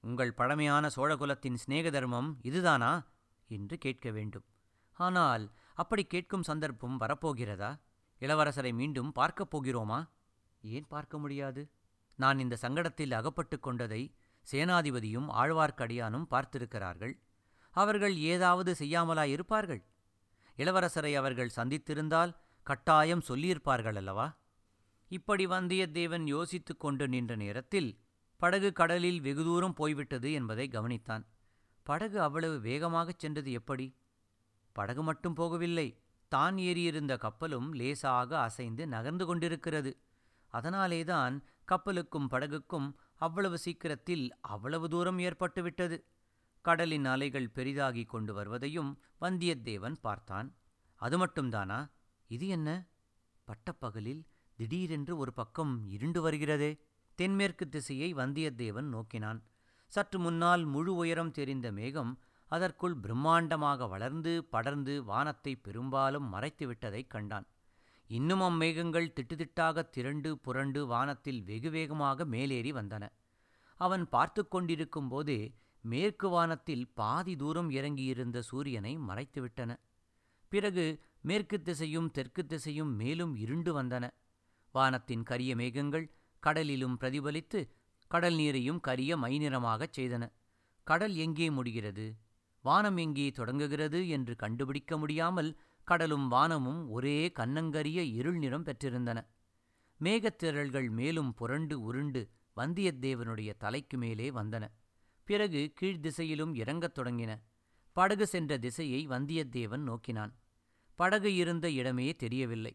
உங்கள் 0.00 0.32
பழமையான 0.32 0.88
சோழகுலத்தின் 0.96 1.54
சிநேக 1.54 1.90
தர்மம் 1.90 2.38
இதுதானா? 2.42 3.06
என்று 3.48 3.78
கேட்க 3.78 4.10
வேண்டும். 4.10 4.44
ஆனால் 4.92 5.52
அப்படி 5.76 6.04
கேட்கும் 6.04 6.42
சந்தர்ப்பம் 6.42 7.00
வரப்போகிறதா? 7.00 7.70
இளவரசரை 8.20 8.72
மீண்டும் 8.72 9.12
பார்க்கப் 9.12 9.50
போகிறோமா? 9.56 10.08
ஏன் 10.62 10.86
பார்க்க 10.88 11.18
முடியாது? 11.18 11.62
நான் 12.16 12.38
இந்த 12.38 12.56
சங்கடத்தில் 12.62 13.12
அகப்பட்டு 13.12 13.60
கொண்டதை 13.60 14.02
சேனாதிபதியும் 14.52 15.28
ஆழ்வார்க்கடியானும் 15.32 16.26
பார்த்திருக்கிறார்கள். 16.30 17.14
அவர்கள் 17.70 18.16
ஏதாவது 18.16 18.76
செய்யாமலா 18.78 19.22
இருப்பார்கள் 19.22 19.82
இளவரசரை 20.56 21.14
அவர்கள் 21.14 21.56
சந்தித்திருந்தால் 21.56 22.32
கட்டாயம் 22.62 23.22
சொல்லியிருப்பார்கள் 23.28 23.96
அல்லவா? 23.96 24.26
இப்படி 25.10 25.46
வந்தியத்தேவன் 25.46 26.26
யோசித்துக் 26.26 26.80
கொண்டு 26.80 27.08
நின்ற 27.08 27.36
நேரத்தில் 27.36 27.90
படகு 28.36 28.72
கடலில் 28.72 29.20
வெகு 29.20 29.44
தூரம் 29.44 29.74
போய்விட்டது 29.74 30.32
என்பதை 30.32 30.68
கவனித்தான். 30.72 31.24
படகு 31.82 32.20
அவ்வளவு 32.20 32.60
வேகமாகச் 32.60 33.18
சென்றது 33.18 33.52
எப்படி? 33.52 33.86
படகு 34.76 35.02
மட்டும் 35.02 35.36
போகவில்லை. 35.36 35.88
தான் 36.28 36.56
ஏறியிருந்த 36.56 37.14
கப்பலும் 37.18 37.68
லேசாக 37.72 38.30
அசைந்து 38.40 38.84
நகர்ந்து 38.86 39.24
கொண்டிருக்கிறது. 39.26 39.92
அதனாலேதான் 40.52 41.34
கப்பலுக்கும் 41.72 42.28
படகுக்கும் 42.30 42.88
அவ்வளவு 43.16 43.58
சீக்கிரத்தில் 43.58 44.24
அவ்வளவு 44.40 44.88
தூரம் 44.88 45.18
ஏற்பட்டுவிட்டது. 45.18 45.96
கடலின் 46.60 47.04
அலைகள் 47.04 47.52
பெரிதாகிக் 47.54 48.08
கொண்டு 48.08 48.34
வருவதையும் 48.34 48.90
வந்தியத்தேவன் 49.20 49.96
பார்த்தான். 50.00 50.48
அது 50.96 51.16
மட்டும்தானா? 51.26 51.80
இது 52.28 52.46
என்ன? 52.48 52.68
பட்டப்பகலில் 53.44 54.22
திடீரென்று 54.56 55.16
ஒரு 55.16 55.32
பக்கம் 55.32 55.72
இருண்டு 55.86 56.20
வருகிறதே. 56.30 56.72
தென்மேற்கு 57.14 57.68
திசையை 57.68 58.14
வந்தியத்தேவன் 58.14 58.88
நோக்கினான். 58.94 59.40
சற்று 59.86 60.18
முன்னால் 60.18 60.64
முழு 60.64 60.94
உயரம் 60.94 61.30
தெரிந்த 61.30 61.72
மேகம் 61.72 62.12
அதற்குள் 62.46 62.96
பிரம்மாண்டமாக 63.02 63.88
வளர்ந்து 63.88 64.44
படர்ந்து 64.44 65.04
வானத்தை 65.04 65.56
பெரும்பாலும் 65.56 66.32
மறைத்துவிட்டதைக் 66.32 67.06
கண்டான். 67.06 67.46
இன்னும் 68.06 68.40
அம்மேகங்கள் 68.40 69.12
திட்டுதிட்டாக 69.12 69.90
திரண்டு 69.90 70.38
புரண்டு 70.38 70.86
வானத்தில் 70.86 71.42
வெகு 71.42 71.70
வேகமாக 71.70 72.24
மேலேறி 72.24 72.72
வந்தன. 72.72 73.08
அவன் 73.74 74.08
பார்த்து 74.08 74.48
கொண்டிருக்கும் 74.48 75.08
போதே 75.08 75.54
மேற்கு 75.80 76.28
வானத்தில் 76.28 76.88
பாதி 76.94 77.36
தூரம் 77.36 77.70
இறங்கியிருந்த 77.70 78.38
சூரியனை 78.40 78.98
மறைத்துவிட்டன. 78.98 79.76
பிறகு 80.48 81.02
மேற்கு 81.20 81.62
திசையும் 81.62 82.10
தெற்கு 82.10 82.46
திசையும் 82.46 82.94
மேலும் 82.94 83.36
இருண்டு 83.36 83.82
வந்தன. 83.82 84.10
வானத்தின் 84.70 85.22
கரிய 85.22 85.56
மேகங்கள் 85.56 86.10
கடலிலும் 86.42 86.96
பிரதிபலித்து 87.00 87.68
கடல் 88.06 88.34
நீரையும் 88.34 88.80
கரிய 88.80 89.16
மைநிறமாகச் 89.16 89.96
செய்தன. 89.96 90.32
கடல் 90.84 91.14
எங்கே 91.14 91.50
முடிகிறது? 91.50 92.16
வானம் 92.66 92.96
எங்கே 92.96 93.26
தொடங்குகிறது 93.30 94.00
என்று 94.08 94.34
கண்டுபிடிக்க 94.36 94.92
முடியாமல் 94.96 95.50
கடலும் 95.88 96.26
வானமும் 96.28 96.82
ஒரே 96.90 97.18
கன்னங்கரிய 97.38 98.00
இருள் 98.18 98.38
நிறம் 98.38 98.64
பெற்றிருந்தன. 98.64 99.18
மேகத்திரள்கள் 100.00 100.88
மேலும் 100.90 101.30
புரண்டு 101.34 101.76
உருண்டு 101.80 102.22
வந்தியத்தேவனுடைய 102.56 103.50
தலைக்கு 103.58 103.96
மேலே 103.98 104.26
வந்தன. 104.30 104.64
பிறகு 105.28 105.60
கீழ்த்திசையிலும் 105.80 106.52
இறங்கத் 106.54 106.96
தொடங்கின. 106.98 107.32
படகு 107.96 108.26
சென்ற 108.26 108.58
திசையை 108.58 109.00
வந்தியத்தேவன் 109.08 109.84
நோக்கினான். 109.90 110.32
படகு 110.98 111.30
இருந்த 111.34 111.66
இடமே 111.80 112.08
தெரியவில்லை. 112.16 112.74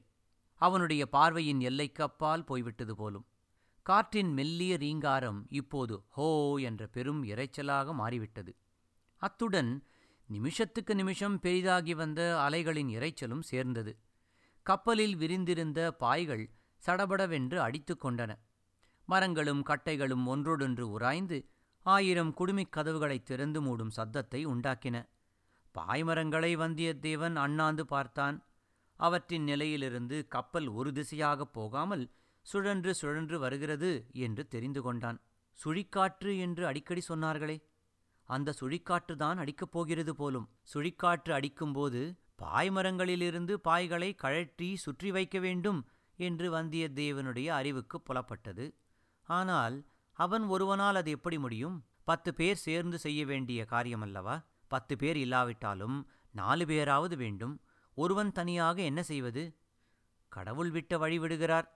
அவனுடைய 0.61 1.03
பார்வையின் 1.15 1.61
எல்லைக்கு 1.69 2.01
அப்பால் 2.03 2.43
போய்விட்டது 2.43 2.95
போலும். 2.95 3.27
காற்றின் 3.85 4.31
மெல்லிய 4.33 4.73
ரீங்காரம் 4.77 5.39
இப்போது 5.49 5.95
ஹோ 6.15 6.27
என்ற 6.61 6.81
பெரும் 6.87 7.21
இரைச்சலாக 7.23 7.93
மாறிவிட்டது. 7.93 8.51
அத்துடன் 9.21 9.83
நிமிஷத்துக்கு 10.27 10.95
நிமிஷம் 10.95 11.39
பெரிதாகி 11.39 11.93
வந்த 11.93 12.41
அலைகளின் 12.49 12.89
இரைச்சலும் 12.89 13.41
சேர்ந்தது. 13.41 13.97
கப்பலில் 14.63 15.15
விரிந்திருந்த 15.15 15.91
பாய்கள் 15.91 16.49
சடபடவென்று 16.85 17.61
அடித்து 17.61 17.97
கொண்டன. 18.03 18.35
மரங்களும் 19.05 19.65
கட்டைகளும் 19.65 20.25
ஒன்றோடொன்று 20.25 20.89
உராய்ந்து 20.89 21.47
ஆயிரம் 21.81 22.33
குடுமிக் 22.33 22.73
கதவுகளைத் 22.75 23.25
திறந்து 23.25 23.61
மூடும் 23.61 23.89
சத்தத்தை 23.89 24.45
உண்டாக்கின. 24.45 25.09
பாய்மரங்களை 25.77 26.57
வந்தியத்தேவன் 26.57 27.35
அண்ணாந்து 27.35 27.85
பார்த்தான். 27.85 28.45
அவற்றின் 28.95 29.43
நிலையிலிருந்து 29.43 30.27
கப்பல் 30.27 30.67
ஒரு 30.67 30.91
திசையாகப் 30.91 31.53
போகாமல் 31.53 32.11
சுழன்று 32.41 32.93
சுழன்று 32.93 33.39
வருகிறது 33.39 34.05
என்று 34.11 34.47
தெரிந்து 34.47 34.81
கொண்டான். 34.81 35.21
சுழிக்காற்று 35.65 36.39
என்று 36.39 36.65
அடிக்கடி 36.65 37.01
சொன்னார்களே. 37.09 37.69
அந்த 38.31 38.53
சுழிக்காற்றுதான் 38.59 39.37
அடிக்கப் 39.37 39.71
போகிறது 39.71 40.15
போலும். 40.15 40.49
சுழிக்காற்று 40.73 41.31
அடிக்கும்போது 41.31 42.01
பாய்மரங்களிலிருந்து 42.41 43.53
பாய்களை 43.63 44.15
கழற்றி 44.15 44.75
சுற்றி 44.75 45.11
வைக்க 45.11 45.39
வேண்டும் 45.39 45.79
என்று 46.17 46.47
வந்தியத்தேவனுடைய 46.53 47.47
அறிவுக்கு 47.47 47.97
புலப்பட்டது. 48.01 48.65
ஆனால் 49.27 49.77
அவன் 50.17 50.43
ஒருவனால் 50.43 50.95
அது 50.95 51.11
எப்படி 51.11 51.37
முடியும்? 51.37 51.77
பத்து 52.03 52.33
பேர் 52.33 52.55
சேர்ந்து 52.55 52.97
செய்ய 52.97 53.25
வேண்டிய 53.25 53.65
காரியமல்லவா? 53.69 54.37
பத்து 54.67 54.95
பேர் 54.97 55.17
இல்லாவிட்டாலும் 55.17 55.97
நாலு 56.31 56.65
பேராவது 56.65 57.15
வேண்டும். 57.17 57.55
ஒருவன் 57.97 58.31
தனியாக 58.31 58.77
என்ன 58.81 59.01
செய்வது? 59.03 59.43
கடவுள் 60.31 60.71
விட்ட 60.71 60.97
வழி 60.97 61.19
விடுகிறார். 61.19 61.67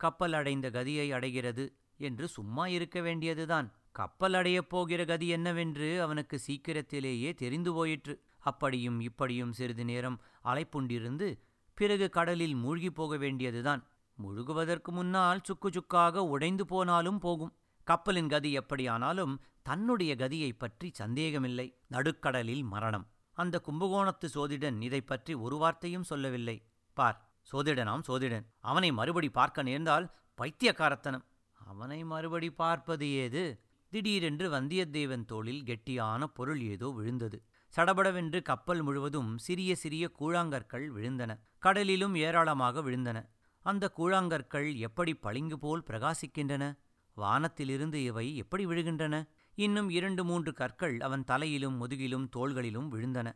கப்பல் 0.00 0.32
அடைந்த 0.32 0.70
கதியை 0.70 1.06
அடைகிறது 1.12 1.64
என்று 1.96 2.28
சும்மா 2.28 2.66
இருக்க 2.66 3.00
வேண்டியதுதான். 3.00 3.68
கப்பல் 3.92 4.32
அடையப் 4.32 4.68
போகிற 4.68 5.04
கதி 5.04 5.28
என்னவென்று 5.28 6.02
அவனுக்கு 6.02 6.38
சீக்கிரத்திலேயே 6.38 7.34
தெரிந்து 7.34 7.72
போயிற்று. 7.72 8.22
அப்படியும் 8.38 9.00
இப்படியும் 9.00 9.52
சிறிது 9.52 9.84
நேரம் 9.84 10.20
அலைப்புண்டிருந்து 10.44 11.38
பிறகு 11.74 12.08
கடலில் 12.08 12.54
மூழ்கிப் 12.54 12.94
போக 12.94 13.16
வேண்டியதுதான். 13.16 13.86
முழுகுவதற்கு 14.22 14.84
முன்னால் 14.84 15.40
சுக்கு 15.42 15.72
சுக்காக 15.72 16.24
உடைந்து 16.24 16.66
போனாலும் 16.66 17.18
போகும். 17.18 17.54
கப்பலின் 17.84 18.28
கதி 18.28 18.52
எப்படியானாலும் 18.52 19.40
தன்னுடைய 19.62 20.14
கதியைப் 20.14 20.58
பற்றி 20.58 20.90
சந்தேகமில்லை. 20.92 21.76
நடுக்கடலில் 21.88 22.62
மரணம். 22.62 23.06
அந்த 23.32 23.62
கும்பகோணத்து 23.66 24.24
சோதிடன் 24.24 24.82
இதை 24.82 25.00
பற்றி 25.00 25.34
ஒரு 25.34 25.56
வார்த்தையும் 25.56 26.02
சொல்லவில்லை. 26.02 26.62
பார் 26.92 27.30
சோதிடனாம் 27.52 28.02
சோதிடன். 28.02 28.46
அவனை 28.60 28.92
மறுபடி 28.92 29.30
பார்க்க 29.30 29.62
நேர்ந்தால் 29.62 30.14
பைத்தியக்காரத்தனம். 30.34 31.24
அவனை 31.52 32.04
மறுபடி 32.04 32.50
பார்ப்பது 32.50 33.10
ஏது? 33.10 33.60
திடீரென்று 33.92 34.50
வந்தியத்தேவன் 34.50 35.24
தோளில் 35.24 35.62
கெட்டியான 35.62 36.24
பொருள் 36.24 36.60
ஏதோ 36.60 36.88
விழுந்தது. 36.88 37.42
சடபடவென்று 37.66 38.42
கப்பல் 38.42 38.82
முழுவதும் 38.82 39.38
சிறிய 39.38 39.74
சிறிய 39.74 40.10
கூழாங்கற்கள் 40.20 40.86
விழுந்தன. 40.94 41.38
கடலிலும் 41.62 42.16
ஏராளமாக 42.16 42.80
விழுந்தன. 42.80 43.28
அந்த 43.60 43.92
கூழாங்கற்கள் 43.96 44.74
எப்படி 44.74 45.14
பளிங்கு 45.14 45.58
போல் 45.58 45.82
பிரகாசிக்கின்றன? 45.82 46.78
வானத்திலிருந்து 47.14 48.04
இவை 48.04 48.36
எப்படி 48.36 48.66
விழுகின்றன? 48.66 49.28
இன்னும் 49.54 49.90
இரண்டு 49.90 50.24
மூன்று 50.24 50.52
கற்கள் 50.52 51.00
அவன் 51.00 51.24
தலையிலும் 51.24 51.76
முதுகிலும் 51.76 52.28
தோள்களிலும் 52.36 52.88
விழுந்தன. 52.92 53.32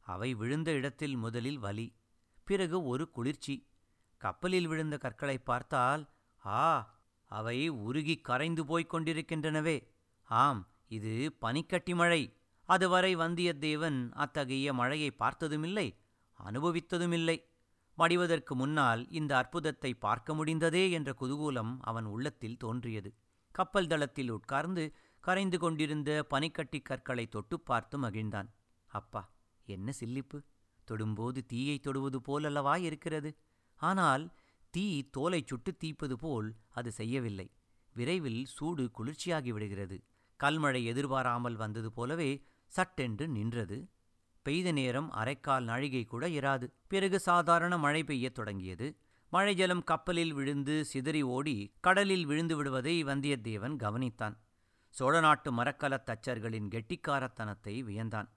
அவை 0.00 0.34
விழுந்த 0.34 0.72
இடத்தில் 0.72 1.16
முதலில் 1.16 1.58
வலி 1.58 1.96
பிறகு 2.44 2.84
ஒரு 2.84 3.10
குளிர்ச்சி. 3.10 3.68
கப்பலில் 4.16 4.66
விழுந்த 4.66 4.98
கற்களை 4.98 5.38
பார்த்தால் 5.38 6.10
ஆ 6.46 7.00
அவை 7.26 7.68
உருகி 7.68 8.20
கரைந்து 8.20 8.66
போய்க் 8.66 8.94
கொண்டிருக்கின்றனவே. 8.94 9.90
ஆம் 10.40 10.60
இது 10.88 11.12
பனிக்கட்டி 11.38 11.94
மழை. 11.94 12.22
அதுவரை 12.68 13.16
வந்தியத்தேவன் 13.16 13.98
அத்தகைய 14.14 14.72
மழையை 14.72 15.10
பார்த்ததுமில்லை 15.10 15.88
அனுபவித்ததுமில்லை. 16.38 17.36
மடிவதற்கு 17.98 18.54
முன்னால் 18.54 19.02
இந்த 19.10 19.36
அற்புதத்தை 19.36 19.90
பார்க்க 19.94 20.34
முடிந்ததே 20.34 20.90
என்ற 20.90 21.10
குதூகூலம் 21.20 21.72
அவன் 21.80 22.04
உள்ளத்தில் 22.04 22.56
தோன்றியது. 22.56 23.10
கப்பல் 23.54 23.86
தளத்தில் 23.86 24.30
உட்கார்ந்து 24.30 24.84
கரைந்து 25.20 25.58
கொண்டிருந்த 25.58 26.10
பனிக்கட்டி 26.28 26.80
கற்களை 26.80 27.26
தொட்டு 27.26 27.60
பார்த்து 27.60 27.96
மகிழ்ந்தான். 27.98 28.48
அப்பா 28.90 29.22
என்ன 29.66 29.92
சில்லிப்பு? 30.00 30.38
தொடும்போது 30.86 31.40
தீயை 31.46 31.76
தொடுவது 31.78 32.20
போலல்லவா 32.20 32.76
இருக்கிறது? 32.78 33.30
ஆனால் 33.80 34.24
தீ 34.70 35.02
தோலை 35.10 35.42
சுட்டு 35.46 35.76
தீப்பது 35.76 36.16
போல் 36.18 36.48
அது 36.70 36.92
செய்யவில்லை. 36.92 37.48
விரைவில் 37.96 38.42
சூடு 38.46 38.90
குளிர்ச்சியாகி 38.98 39.48
விடுகிறது. 39.48 39.98
கல்மழை 40.42 40.84
எதிர்பாராமல் 40.84 41.56
வந்தது 41.56 41.92
போலவே 41.92 42.30
சட்டென்று 42.66 43.28
நின்றது. 43.28 43.78
பெய்த 44.42 44.72
நேரம் 44.72 45.12
அரைக்கால் 45.12 45.62
நழிகை 45.62 46.04
கூட 46.04 46.28
இராது. 46.28 46.66
பிறகு 46.88 47.18
சாதாரண 47.20 47.78
மழை 47.78 48.02
பெய்யத் 48.04 48.34
தொடங்கியது. 48.34 48.96
மழை 49.32 49.54
ஜலம் 49.54 49.84
கப்பலில் 49.84 50.32
விழுந்து 50.32 50.84
சிதறி 50.84 51.22
ஓடி 51.22 51.56
கடலில் 51.80 52.26
விழுந்து 52.26 52.56
விடுவதை 52.56 53.04
வந்தியத்தேவன் 53.04 53.76
கவனித்தான். 53.76 54.36
சோழ 54.88 55.20
நாட்டு 55.20 55.50
மரக்கலத் 55.52 56.08
தச்சர்களின் 56.08 56.68
கெட்டிக்காரத்தனத்தை 56.68 57.74
வியந்தான். 57.82 58.28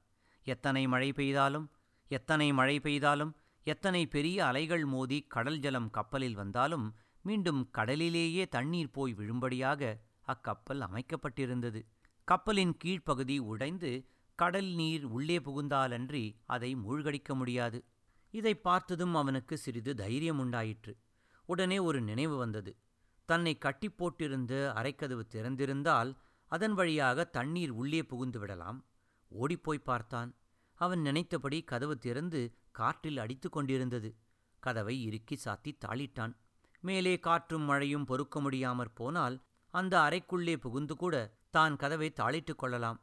எத்தனை 0.47 0.87
மழை 0.87 1.09
பெய்தாலும் 1.11 1.67
எத்தனை 2.07 2.53
மழை 2.53 2.79
பெய்தாலும் 2.79 3.33
எத்தனை 3.63 4.07
பெரிய 4.07 4.45
அலைகள் 4.45 4.85
மோதி 4.85 5.21
கடல் 5.21 5.57
ஜலம் 5.57 5.89
கப்பலில் 5.89 6.35
வந்தாலும் 6.35 6.95
மீண்டும் 7.21 7.69
கடலிலேயே 7.71 8.47
தண்ணீர் 8.47 8.91
போய் 8.91 9.13
விழும்படியாக 9.13 9.81
அக்கப்பல் 10.27 10.81
அமைக்கப்பட்டிருந்தது. 10.81 11.81
கப்பலின் 12.23 12.77
கீழ்ப்பகுதி 12.83 13.37
உடைந்து 13.37 14.05
கடல் 14.35 14.65
நீர் 14.65 15.03
உள்ளே 15.03 15.37
புகுந்தாலன்றி 15.37 16.35
அதை 16.45 16.75
மூழ்கடிக்க 16.75 17.35
முடியாது. 17.35 17.85
இதை 18.31 18.55
பார்த்ததும் 18.55 19.15
அவனுக்கு 19.15 19.57
சிறிது 19.57 19.95
தைரியம் 19.95 20.39
உண்டாயிற்று. 20.39 20.97
உடனே 21.45 21.79
ஒரு 21.79 22.01
நினைவு 22.01 22.37
வந்தது. 22.37 22.77
தன்னை 23.25 23.57
கட்டி 23.57 23.89
போட்டிருந்த 23.89 24.53
அரைக்கதவு 24.73 25.23
திறந்திருந்தால் 25.29 26.15
அதன் 26.45 26.73
வழியாக 26.73 27.23
தண்ணீர் 27.23 27.69
உள்ளே 27.69 28.03
புகுந்து 28.03 28.39
விடலாம். 28.39 28.85
ஓடிப்போய் 29.27 29.77
பார்த்தான். 29.77 30.35
அவன் 30.73 31.01
நினைத்தபடி 31.01 31.63
கதவு 31.63 31.97
திறந்து 31.97 32.55
காற்றில் 32.71 33.17
அடித்து 33.17 33.49
கொண்டிருந்தது. 33.49 34.15
கதவை 34.59 35.03
இறுக்கி 35.03 35.39
சாத்தி 35.45 35.71
தாளிட்டான். 35.85 36.33
மேலே 36.81 37.19
காற்றும் 37.19 37.61
மழையும் 37.61 38.05
பொறுக்க 38.05 38.41
முடியாமற் 38.41 38.95
போனால் 38.95 39.41
அந்த 39.75 39.93
அறைக்குள்ளே 39.99 40.55
புகுந்து 40.55 40.95
கூட 40.95 41.15
தான் 41.49 41.75
கதவை 41.75 42.09
தாளிட்டுக் 42.15 42.61
கொள்ளலாம். 42.61 42.99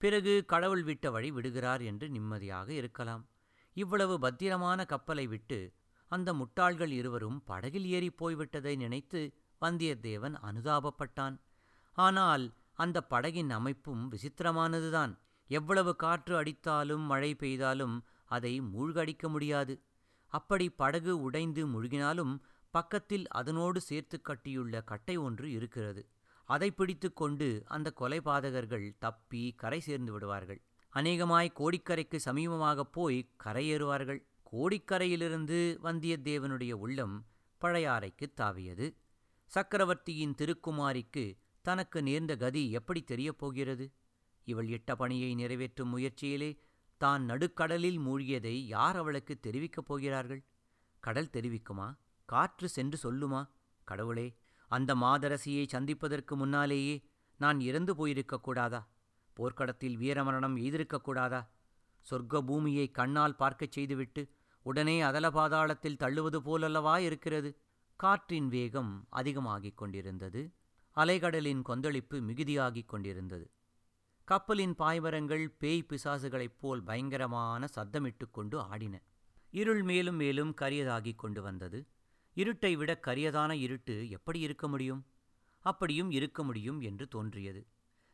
பிறகு 0.00 0.32
கடவுள் 0.44 0.82
விட்ட 0.82 1.10
வழி 1.10 1.30
விடுகிறார் 1.30 1.82
என்று 1.82 2.06
நிம்மதியாக 2.08 2.68
இருக்கலாம். 2.72 3.22
இவ்வளவு 3.76 4.14
பத்திரமான 4.18 4.84
கப்பலை 4.84 5.26
விட்டு 5.26 5.60
அந்த 6.10 6.28
முட்டாள்கள் 6.32 6.92
இருவரும் 7.00 7.38
படகில் 7.44 7.86
ஏறிப் 7.86 8.18
போய்விட்டதை 8.20 8.72
நினைத்து 8.76 9.20
வந்தியத்தேவன் 9.60 10.36
அனுதாபப்பட்டான். 10.48 11.36
ஆனால் 11.98 12.44
அந்த 12.74 13.06
படகின் 13.10 13.50
அமைப்பும் 13.50 14.02
விசித்திரமானதுதான். 14.12 15.12
எவ்வளவு 15.50 15.92
காற்று 15.96 16.34
அடித்தாலும் 16.42 17.04
மழை 17.12 17.30
பெய்தாலும் 17.34 17.96
அதை 18.26 18.52
மூழ்கடிக்க 18.60 19.28
முடியாது. 19.28 19.74
அப்படி 20.32 20.66
படகு 20.82 21.12
உடைந்து 21.20 21.62
முழுகினாலும் 21.66 22.34
பக்கத்தில் 22.72 23.28
அதனோடு 23.28 23.80
சேர்த்து 23.80 24.20
கட்டியுள்ள 24.20 24.84
கட்டை 24.84 25.16
ஒன்று 25.16 25.50
இருக்கிறது. 25.50 26.06
அதை 26.44 26.70
பிடித்து 26.70 27.12
கொண்டு 27.12 27.62
அந்த 27.66 27.92
கொலைபாதகர்கள் 28.00 28.96
தப்பி 28.98 29.52
கரை 29.56 29.80
சேர்ந்து 29.80 30.12
விடுவார்கள். 30.12 30.62
அநேகமாய் 30.88 31.52
கோடிக்கரைக்கு 31.58 32.18
சமீபமாகப் 32.24 32.92
போய் 32.92 33.30
கரையேறுவார்கள். 33.44 34.26
கோடிக்கரையிலிருந்து 34.52 35.78
வந்தியத்தேவனுடைய 35.82 36.72
உள்ளம் 36.72 37.26
பழையாறைக்குத் 37.60 38.40
தாவியது. 38.40 38.96
சக்கரவர்த்தியின் 39.46 40.34
திருக்குமாரிக்கு 40.38 41.38
தனக்கு 41.62 42.02
நேர்ந்த 42.02 42.36
கதி 42.36 42.70
எப்படி 42.70 43.02
தெரியப் 43.02 43.38
போகிறது? 43.38 43.92
இவள் 44.44 44.68
இட்ட 44.68 44.96
பணியை 44.96 45.34
நிறைவேற்றும் 45.34 45.98
முயற்சியிலே 45.98 46.58
தான் 46.96 47.24
நடுக்கடலில் 47.24 47.98
மூழ்கியதை 47.98 48.66
யார் 48.66 48.96
அவளுக்கு 48.96 49.40
தெரிவிக்கப் 49.42 49.86
போகிறார்கள்? 49.86 50.44
கடல் 51.00 51.30
தெரிவிக்குமா? 51.32 51.94
காற்று 52.24 52.68
சென்று 52.68 52.98
சொல்லுமா? 53.02 53.48
கடவுளே 53.84 54.36
அந்த 54.68 54.94
மாதரசியை 54.94 55.66
சந்திப்பதற்கு 55.66 56.36
முன்னாலேயே 56.36 57.04
நான் 57.38 57.60
இறந்து 57.60 58.06
போயிருக்கக்கூடாதா 58.06 58.86
போர்க்கடத்தில் 59.36 59.96
வீரமரணம் 59.96 60.56
எய்திருக்கக் 60.56 61.46
சொர்க்க 62.10 62.38
பூமியை 62.38 62.90
கண்ணால் 62.90 63.36
பார்க்கச் 63.36 63.72
செய்துவிட்டு 63.72 64.28
உடனே 64.62 65.00
அதல 65.00 65.30
பாதாளத்தில் 65.30 65.96
தள்ளுவது 65.96 66.40
போலல்லவா 66.40 66.98
இருக்கிறது? 66.98 67.58
காற்றின் 67.96 68.48
வேகம் 68.48 69.06
அதிகமாகிக் 69.10 69.76
கொண்டிருந்தது. 69.76 70.52
அலைகடலின் 70.96 71.62
கொந்தளிப்பு 71.62 72.20
மிகுதியாகிக் 72.20 72.88
கொண்டிருந்தது. 72.88 73.50
கப்பலின் 74.24 74.74
பாய்மரங்கள் 74.74 75.52
பேய் 75.58 75.86
பிசாசுகளைப் 75.88 76.58
போல் 76.60 76.82
பயங்கரமான 76.82 77.66
சத்தமிட்டு 77.76 78.30
கொண்டு 78.30 78.60
ஆடின. 78.60 79.02
இருள் 79.50 79.82
மேலும் 79.82 80.16
மேலும் 80.16 80.54
கரியதாகிக் 80.54 81.14
கொண்டு 81.14 81.42
வந்தது. 81.42 81.86
இருட்டை 82.36 82.76
விட 82.76 83.00
கரியதான 83.06 83.52
இருட்டு 83.52 84.10
எப்படி 84.10 84.40
இருக்க 84.40 84.68
முடியும்? 84.68 85.06
அப்படியும் 85.58 86.10
இருக்க 86.10 86.44
முடியும் 86.44 86.80
என்று 86.80 87.08
தோன்றியது. 87.08 87.66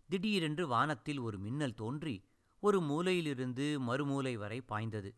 திடீரென்று 0.08 0.66
வானத்தில் 0.66 1.18
ஒரு 1.18 1.38
மின்னல் 1.38 1.74
தோன்றி 1.74 2.24
ஒரு 2.60 2.80
மூலையிலிருந்து 2.80 3.78
மறுமூலை 3.78 4.36
வரை 4.36 4.60
பாய்ந்தது. 4.60 5.14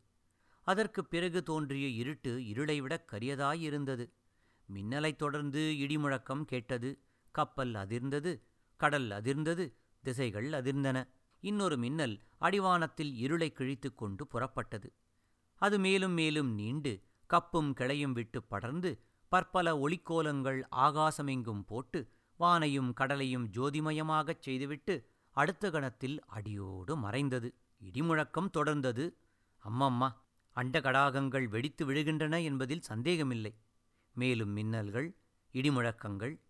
அதற்குப் 0.62 1.10
பிறகு 1.10 1.42
தோன்றிய 1.42 1.88
இருட்டு 1.88 2.38
இருளைவிட 2.38 3.04
கரியதாயிருந்தது. 3.12 4.10
மின்னலைத் 4.74 5.16
தொடர்ந்து 5.16 5.76
இடிமுழக்கம் 5.78 6.44
கேட்டது. 6.44 6.98
கப்பல் 7.30 7.74
அதிர்ந்தது 7.74 8.40
கடல் 8.76 9.08
அதிர்ந்தது 9.08 9.72
திசைகள் 10.02 10.50
அதிர்ந்தன. 10.50 11.08
இன்னொரு 11.40 11.76
மின்னல் 11.76 12.20
அடிவானத்தில் 12.40 13.14
இருளை 13.14 13.52
கிழித்துக் 13.52 13.98
கொண்டு 13.98 14.26
புறப்பட்டது. 14.32 14.90
அது 15.56 15.78
மேலும் 15.78 16.12
மேலும் 16.12 16.54
நீண்டு 16.54 17.02
கப்பும் 17.32 17.74
கிளையும் 17.74 18.12
விட்டு 18.12 18.42
படர்ந்து 18.42 19.00
பற்பல 19.28 19.88
ஒளிக்கோலங்கள் 19.88 20.62
ஆகாசமெங்கும் 20.76 21.62
போட்டு 21.66 22.08
வானையும் 22.40 22.92
கடலையும் 22.92 23.50
ஜோதிமயமாகச் 23.50 24.42
செய்துவிட்டு 24.42 25.08
அடுத்த 25.30 25.70
கணத்தில் 25.70 26.24
அடியோடு 26.26 26.96
மறைந்தது. 26.96 27.54
இடிமுழக்கம் 27.84 28.50
தொடர்ந்தது. 28.54 29.14
அம்மம்மா 29.64 30.08
அண்டகடாகங்கள் 30.56 31.48
வெடித்து 31.48 31.90
விழுகின்றன 31.90 32.42
என்பதில் 32.42 32.80
சந்தேகமில்லை. 32.80 33.54
மேலும் 34.14 34.56
மின்னல்கள் 34.56 35.16
இடிமுழக்கங்கள். 35.52 36.40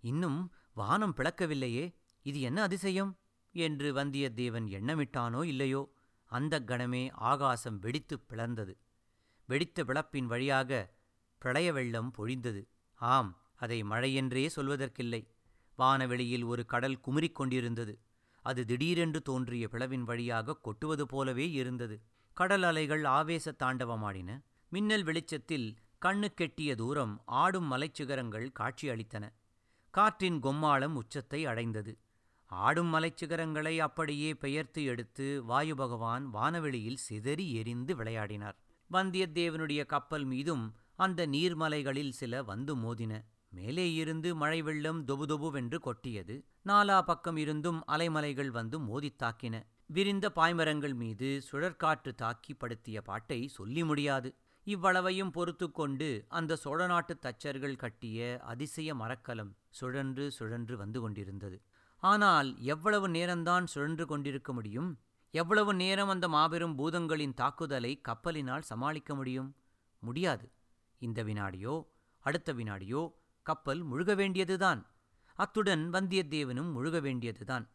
இன்னும் 0.00 0.52
வானம் 0.74 1.14
பிளக்கவில்லையே 1.16 1.94
இது 2.22 2.40
என்ன 2.40 2.62
அதிசயம்? 2.62 3.18
என்று 3.52 3.94
வந்தியத்தேவன் 3.94 4.68
எண்ணமிட்டானோ 4.68 5.44
இல்லையோ 5.44 5.92
அந்த 6.26 6.60
கணமே 6.60 7.10
ஆகாசம் 7.12 7.78
வெடித்துப் 7.78 8.24
பிளந்தது. 8.28 8.78
வெடித்த 9.46 9.84
விளப்பின் 9.84 10.24
வழியாக 10.24 10.94
பிரளய 11.38 11.72
வெள்ளம் 11.72 12.12
பொழிந்தது. 12.18 12.62
ஆம் 12.94 13.30
அதை 13.56 13.82
மழையென்றே 13.82 14.48
சொல்வதற்கில்லை. 14.56 15.26
வானவெளியில் 15.78 16.44
ஒரு 16.44 16.64
கடல் 16.64 17.00
குமுறிக் 17.00 17.34
கொண்டிருந்தது. 17.34 17.98
அது 18.44 18.64
திடீரென்று 18.64 19.22
தோன்றிய 19.22 19.68
பிளவின் 19.72 20.02
வழியாக 20.02 20.56
கொட்டுவது 20.56 21.06
போலவே 21.06 21.50
இருந்தது. 21.50 22.00
கடல் 22.32 22.62
அலைகள் 22.62 23.04
ஆவேச 23.04 23.54
தாண்டவமாடின. 23.58 24.42
மின்னல் 24.68 25.02
வெளிச்சத்தில் 25.02 25.76
கண்ணு 26.06 26.28
கெட்டிய 26.40 26.74
தூரம் 26.74 27.22
ஆடும் 27.26 27.72
மலைச்சிகரங்கள் 27.72 28.48
காட்சியளித்தன. 28.58 29.32
காற்றின் 29.90 30.40
கொம்மாளம் 30.40 30.94
உச்சத்தை 30.94 31.46
அடைந்தது. 31.46 31.98
ஆடும் 32.46 32.94
மலைச்சிகரங்களை 32.94 33.76
அப்படியே 33.78 34.34
பெயர்த்து 34.34 34.84
எடுத்து 34.84 35.44
வாயு 35.44 35.74
பகவான் 35.74 36.30
வானவெளியில் 36.30 36.96
சிதறி 36.96 37.54
எரிந்து 37.54 37.96
விளையாடினார். 37.96 38.58
வந்தியத்தேவனுடைய 38.92 39.86
கப்பல் 39.86 40.24
மீதும் 40.24 40.74
அந்த 40.96 41.26
நீர்மலைகளில் 41.26 42.10
சில 42.10 42.42
வந்து 42.42 42.76
மோதின. 42.76 43.24
மேலே 43.48 43.94
இருந்து 43.94 44.34
மழை 44.34 44.62
வெள்ளம் 44.62 45.04
தொபுதொபுவென்று 45.04 45.78
கொட்டியது. 45.78 46.44
நாலா 46.66 47.02
பக்கம் 47.02 47.36
இருந்தும் 47.36 47.84
அலைமலைகள் 47.88 48.48
வந்து 48.48 48.80
மோதித் 48.80 49.22
தாக்கின. 49.22 49.62
விரிந்த 49.86 50.32
பாய்மரங்கள் 50.36 50.94
மீது 50.94 51.42
சுழற்காற்று 51.52 52.14
தாக்கி 52.14 52.54
படுத்திய 52.54 53.02
பாட்டை 53.02 53.48
சொல்லி 53.48 53.84
முடியாது. 53.84 54.34
இவ்வளவையும் 54.64 55.30
பொறுத்து 55.30 55.70
கொண்டு 55.70 56.24
அந்த 56.28 56.56
சோழ 56.56 56.86
நாட்டுத் 56.86 57.26
தச்சர்கள் 57.26 57.76
கட்டிய 57.76 58.38
அதிசய 58.42 58.94
மரக்கலம் 58.94 59.56
சுழன்று 59.70 60.30
சுழன்று 60.30 60.76
வந்து 60.76 61.00
கொண்டிருந்தது. 61.00 61.62
ஆனால் 61.96 62.60
எவ்வளவு 62.60 63.08
நேரம்தான் 63.08 63.64
சுழன்று 63.64 64.06
கொண்டிருக்க 64.06 64.52
முடியும்? 64.52 64.98
எவ்வளவு 65.36 65.74
நேரம் 65.74 66.08
அந்த 66.08 66.28
மாபெரும் 66.28 66.78
பூதங்களின் 66.78 67.34
தாக்குதலை 67.34 68.00
கப்பலினால் 68.00 68.62
சமாளிக்க 68.62 69.14
முடியும்? 69.14 69.56
முடியாது. 69.98 70.52
இந்த 70.98 71.22
வினாடியோ 71.22 71.86
அடுத்த 72.20 72.52
வினாடியோ 72.52 73.14
கப்பல் 73.42 73.86
முழுக 73.86 74.14
வேண்டியதுதான். 74.14 74.86
அத்துடன் 75.34 75.90
வந்தியத்தேவனும் 75.90 76.70
முழுக 76.76 77.00
வேண்டியதுதான். 77.00 77.70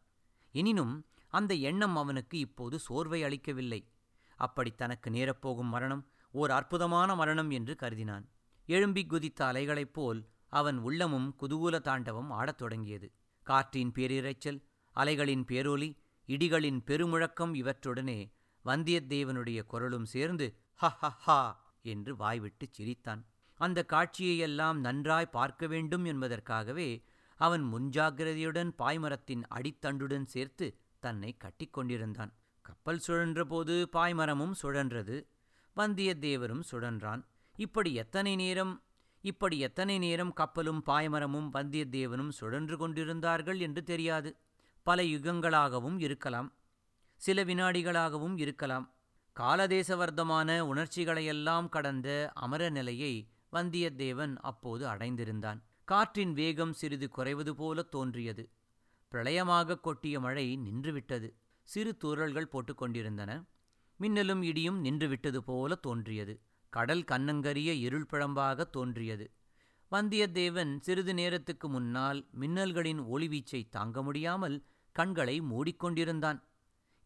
எனினும் 0.52 1.06
அந்த 1.28 1.54
எண்ணம் 1.54 1.96
அவனுக்கு 1.96 2.38
இப்போது 2.38 2.78
சோர்வை 2.78 3.22
அளிக்கவில்லை. 3.22 3.92
அப்படி 4.36 4.70
தனக்கு 4.70 5.10
நேரப்போகும் 5.10 5.66
மரணம் 5.66 6.08
ஓர் 6.30 6.50
அற்புதமான 6.50 7.14
மரணம் 7.14 7.50
என்று 7.50 7.76
கருதினான். 7.78 8.24
எழும்பிக் 8.66 9.08
குதித்த 9.08 9.44
அலைகளைப் 9.44 9.92
போல் 9.92 10.28
அவன் 10.48 10.78
உள்ளமும் 10.78 11.36
குதூல 11.40 11.80
தாண்டவம் 11.80 12.30
ஆடத் 12.30 12.58
தொடங்கியது. 12.58 13.12
காற்றின் 13.42 13.92
பேரிரைச்சல் 13.92 14.62
அலைகளின் 14.96 15.44
பேரொலி 15.44 15.96
இடிகளின் 16.26 16.80
பெருமுழக்கம் 16.86 17.54
இவற்றுடனே 17.54 18.32
வந்தியத்தேவனுடைய 18.64 19.66
குரலும் 19.66 20.04
சேர்ந்து 20.04 20.54
ஹ 20.74 20.88
ஹ 20.88 21.08
ஹா 21.08 21.40
என்று 21.82 22.16
வாய்விட்டுச் 22.16 22.72
சிரித்தான். 22.72 23.26
அந்த 23.54 23.84
காட்சியையெல்லாம் 23.88 24.78
நன்றாய் 24.78 25.30
பார்க்க 25.30 25.66
வேண்டும் 25.66 26.04
என்பதற்காகவே 26.04 27.04
அவன் 27.40 27.64
முன்ஜாகிரதையுடன் 27.74 28.70
பாய்மரத்தின் 28.78 29.42
அடித்தண்டுடன் 29.54 30.24
சேர்த்து 30.24 30.76
தன்னை 31.00 31.36
கட்டிக்கொண்டிருந்தான் 31.36 32.32
கப்பல் 32.62 33.00
சுழன்றபோது 33.06 33.86
பாய்மரமும் 33.92 34.52
சுழன்றது 34.62 35.26
வந்தியத்தேவரும் 35.76 36.62
சுழன்றான். 36.70 37.22
இப்படி 37.56 37.94
எத்தனை 37.94 38.36
நேரம் 38.36 38.82
இப்படி 39.20 39.58
எத்தனை 39.58 39.98
நேரம் 39.98 40.32
கப்பலும் 40.32 40.82
பாய்மரமும் 40.86 41.48
வந்தியத்தேவனும் 41.54 42.28
சுழன்று 42.28 42.76
கொண்டிருந்தார்கள் 42.76 43.58
என்று 43.58 43.82
தெரியாது. 43.82 44.36
பல 44.82 45.02
யுகங்களாகவும் 45.02 45.98
இருக்கலாம் 45.98 46.52
சில 47.16 47.44
வினாடிகளாகவும் 47.44 48.38
இருக்கலாம். 48.38 48.86
காலதேசவர்த்தமான 49.40 50.60
உணர்ச்சிகளையெல்லாம் 50.60 51.68
கடந்த 51.68 52.30
அமர 52.34 52.70
நிலையை 52.70 53.28
வந்தியத்தேவன் 53.52 54.36
அப்போது 54.36 54.86
அடைந்திருந்தான். 54.86 55.60
காற்றின் 55.84 56.32
வேகம் 56.32 56.72
சிறிது 56.72 57.08
குறைவது 57.08 57.54
போல 57.56 57.82
தோன்றியது. 57.82 58.50
பிரளயமாக 59.10 59.78
கொட்டிய 59.78 60.20
மழை 60.20 60.58
நின்றுவிட்டது. 60.58 61.28
சிறு 61.62 61.96
தூரல்கள் 61.96 62.52
போட்டுக்கொண்டிருந்தன 62.52 63.44
மின்னலும் 64.00 64.42
இடியும் 64.42 64.84
நின்றுவிட்டது 64.84 65.36
போல 65.36 65.74
தோன்றியது. 65.74 66.40
கடல் 66.68 67.02
கண்ணங்கரிய 67.02 67.70
இருள் 67.86 68.06
பிழம்பாக 68.12 68.70
தோன்றியது. 68.70 69.26
வந்தியத்தேவன் 69.92 70.76
சிறிது 70.80 71.14
நேரத்துக்கு 71.14 71.68
முன்னால் 71.68 72.28
மின்னல்களின் 72.40 73.00
ஒளிவீச்சை 73.12 73.68
தாங்க 73.68 74.02
முடியாமல் 74.02 74.56
கண்களை 74.92 75.40
மூடிக்கொண்டிருந்தான். 75.40 76.42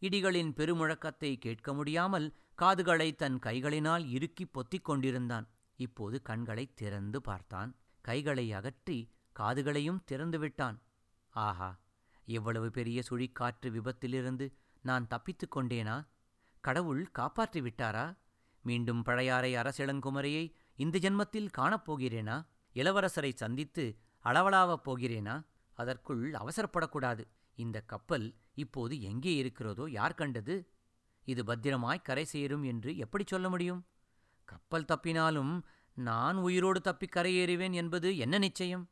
இடிகளின் 0.01 0.51
பெருமுழக்கத்தை 0.51 1.37
கேட்க 1.37 1.73
முடியாமல் 1.73 2.33
காதுகளை 2.55 3.15
தன் 3.15 3.39
கைகளினால் 3.39 4.09
இறுக்கி 4.09 4.45
பொத்திக் 4.45 4.85
கொண்டிருந்தான். 4.85 5.47
இப்போது 5.75 6.21
கண்களை 6.21 6.73
திறந்து 6.73 7.21
பார்த்தான். 7.21 7.75
கைகளை 8.01 8.53
அகற்றி 8.53 9.11
காதுகளையும் 9.39 10.03
திறந்து 10.05 10.39
விட்டான். 10.39 10.81
ஆஹா 11.29 11.79
எவ்வளவு 12.25 12.71
பெரிய 12.71 13.01
சுழிக்காற்று 13.09 13.69
விபத்திலிருந்து 13.69 14.53
நான் 14.81 15.07
தப்பித்துக் 15.07 15.57
கொண்டேனா? 15.57 16.07
கடவுள் 16.59 17.11
காப்பாற்றி 17.11 17.61
விட்டாரா? 17.61 18.17
மீண்டும் 18.63 19.01
பழையாறை 19.03 19.53
அரசிளங்குமரையை 19.55 20.53
இந்த 20.75 20.99
ஜென்மத்தில் 21.01 21.49
காணப்போகிறேனா 21.57 22.45
இளவரசரை 22.73 23.33
சந்தித்து 23.33 23.97
அளவலாவப் 24.23 24.85
போகிறேனா? 24.85 25.45
அதற்குள் 25.73 26.31
அவசரப்படக்கூடாது. 26.31 27.23
இந்த 27.57 27.81
கப்பல் 27.81 28.35
இப்போது 28.53 29.01
எங்கே 29.01 29.35
இருக்கிறதோ 29.35 29.89
யார் 29.89 30.13
கண்டது? 30.13 30.55
இது 31.25 31.43
பத்திரமாய் 31.43 32.01
கரை 32.01 32.25
சேரும் 32.25 32.63
என்று 32.63 32.97
எப்படி 32.97 33.23
சொல்ல 33.27 33.49
முடியும்? 33.49 33.81
கப்பல் 34.45 34.85
தப்பினாலும் 34.85 35.53
நான் 35.93 36.37
உயிரோடு 36.37 36.81
தப்பி 36.81 37.07
கரையேறுவேன் 37.15 37.73
என்பது 37.73 38.17
என்ன 38.17 38.37
நிச்சயம்? 38.37 38.89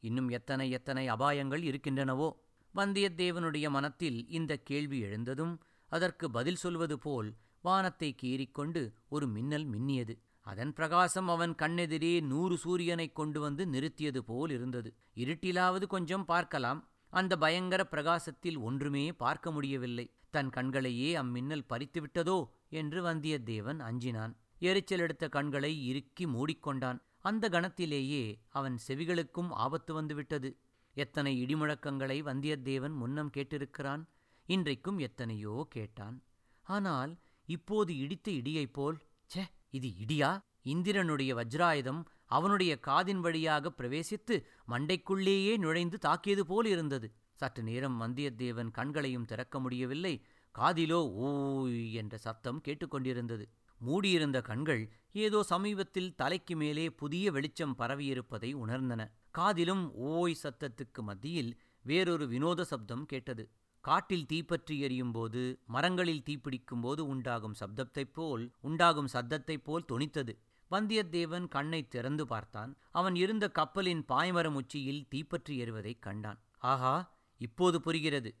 இன்னும் 0.00 0.28
எத்தனை 0.28 0.70
எத்தனை 0.70 1.08
அபாயங்கள் 1.08 1.62
இருக்கின்றனவோ? 1.62 2.28
வந்தியத்தேவனுடைய 2.74 3.68
மனத்தில் 3.70 4.28
இந்த 4.28 4.56
கேள்வி 4.56 4.98
எழுந்ததும் 4.98 5.60
அதற்கு 5.86 6.30
பதில் 6.30 6.56
சொல்வது 6.56 6.98
போல் 6.98 7.28
வானத்தை 7.60 8.14
கீறிக்கொண்டு 8.22 8.80
ஒரு 9.08 9.26
மின்னல் 9.26 9.66
மின்னியது. 9.70 10.14
அதன் 10.40 10.72
பிரகாசம் 10.72 11.28
அவன் 11.28 11.54
கண்ணெதிரே 11.54 12.20
நூறு 12.22 12.56
சூரியனைக் 12.64 13.12
கொண்டு 13.12 13.40
வந்து 13.40 13.66
நிறுத்தியது 13.66 14.18
போல் 14.18 14.50
இருந்தது. 14.50 14.90
இருட்டிலாவது 15.14 15.86
கொஞ்சம் 15.86 16.24
பார்க்கலாம். 16.24 16.80
அந்த 17.14 17.36
பயங்கர 17.36 17.86
பிரகாசத்தில் 17.86 18.58
ஒன்றுமே 18.58 19.12
பார்க்க 19.12 19.50
முடியவில்லை. 19.50 20.12
தன் 20.30 20.50
கண்களையே 20.50 21.14
அம்மின்னல் 21.14 21.66
பறித்துவிட்டதோ? 21.68 22.38
என்று 22.68 23.04
வந்தியத்தேவன் 23.04 23.80
அஞ்சினான். 23.80 24.32
எரிச்சல் 24.58 24.98
எடுத்த 24.98 25.28
கண்களை 25.28 25.86
இறுக்கி 25.86 26.26
மூடிக்கொண்டான். 26.26 26.98
அந்த 27.20 27.48
கணத்திலேயே 27.48 28.38
அவன் 28.48 28.78
செவிகளுக்கும் 28.88 29.50
ஆபத்து 29.50 29.94
வந்துவிட்டது. 29.94 30.58
எத்தனை 30.94 31.44
இடிமுழக்கங்களை 31.44 32.18
வந்தியத்தேவன் 32.22 32.94
முன்னம் 32.94 33.30
கேட்டிருக்கிறான்? 33.36 34.02
இன்றைக்கும் 34.46 34.98
எத்தனையோ 34.98 35.66
கேட்டான். 35.70 36.22
ஆனால் 36.62 37.18
இப்போது 37.46 37.98
இடித்த 37.98 38.32
இடியைப் 38.32 38.72
போல் 38.72 38.98
ச்சே 39.34 39.44
இது 39.70 39.88
இடியா? 39.88 40.38
இந்திரனுடைய 40.62 41.34
வஜ்ராயுதம் 41.34 42.04
அவனுடைய 42.24 42.78
காதின் 42.86 43.20
வழியாக 43.20 43.72
பிரவேசித்து 43.78 44.44
மண்டைக்குள்ளேயே 44.68 45.56
நுழைந்து 45.56 45.98
தாக்கியது 45.98 46.46
போல் 46.46 46.66
இருந்தது. 46.66 47.12
சற்று 47.32 47.62
நேரம் 47.62 48.00
வந்தியத்தேவன் 48.00 48.70
கண்களையும் 48.70 49.24
திறக்க 49.24 49.60
முடியவில்லை. 49.60 50.24
காதிலோ 50.58 51.12
ஓய் 51.12 51.92
என்ற 51.92 52.16
சத்தம் 52.16 52.62
கேட்டுக்கொண்டிருந்தது. 52.64 53.44
மூடியிருந்த 53.78 54.40
கண்கள் 54.40 54.92
ஏதோ 55.12 55.42
சமீபத்தில் 55.42 56.14
தலைக்கு 56.14 56.56
மேலே 56.56 56.90
புதிய 56.90 57.30
வெளிச்சம் 57.30 57.78
பரவியிருப்பதை 57.78 58.54
உணர்ந்தன. 58.54 59.10
காதிலும் 59.30 59.94
ஓய் 59.94 60.36
சத்தத்துக்கு 60.42 61.02
மத்தியில் 61.02 61.60
வேறொரு 61.82 62.28
வினோத 62.28 62.64
சப்தம் 62.64 63.06
கேட்டது. 63.06 63.50
காட்டில் 63.80 64.26
தீப்பற்றி 64.26 64.82
எரியும்போது 64.82 65.58
மரங்களில் 65.66 66.22
தீப்பிடிக்கும் 66.26 66.80
போது 66.80 67.06
உண்டாகும் 67.06 67.54
சப்தத்தைப் 67.60 68.12
போல் 68.12 68.52
உண்டாகும் 68.60 69.08
சத்தத்தைப் 69.12 69.64
போல் 69.64 69.84
தொனித்தது. 69.92 70.38
வந்தியத்தேவன் 70.74 71.48
கண்ணை 71.48 71.88
திறந்து 71.88 72.26
பார்த்தான். 72.26 72.76
அவன் 72.90 73.16
இருந்த 73.16 73.48
கப்பலின் 73.48 74.04
பாய்மரம் 74.08 74.58
உச்சியில் 74.60 75.06
தீப்பற்றி 75.08 75.58
எறுவதைக் 75.58 76.02
கண்டான். 76.02 76.40
ஆஹா 76.58 76.94
இப்போது 77.36 77.80
புரிகிறது. 77.80 78.36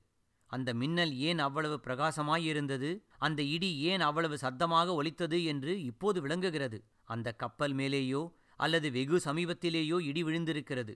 அந்த 0.46 0.74
மின்னல் 0.74 1.14
ஏன் 1.16 1.38
அவ்வளவு 1.38 1.80
பிரகாசமாயிருந்தது? 1.84 3.02
அந்த 3.18 3.42
இடி 3.42 3.78
ஏன் 3.78 4.00
அவ்வளவு 4.00 4.38
சத்தமாக 4.38 4.94
ஒலித்தது 4.94 5.44
என்று 5.44 5.82
இப்போது 5.82 6.20
விளங்குகிறது. 6.20 6.84
அந்த 7.04 7.32
கப்பல் 7.32 7.74
மேலேயோ 7.74 8.32
அல்லது 8.56 8.90
வெகு 8.90 9.16
சமீபத்திலேயோ 9.24 10.00
இடி 10.00 10.24
விழுந்திருக்கிறது. 10.24 10.94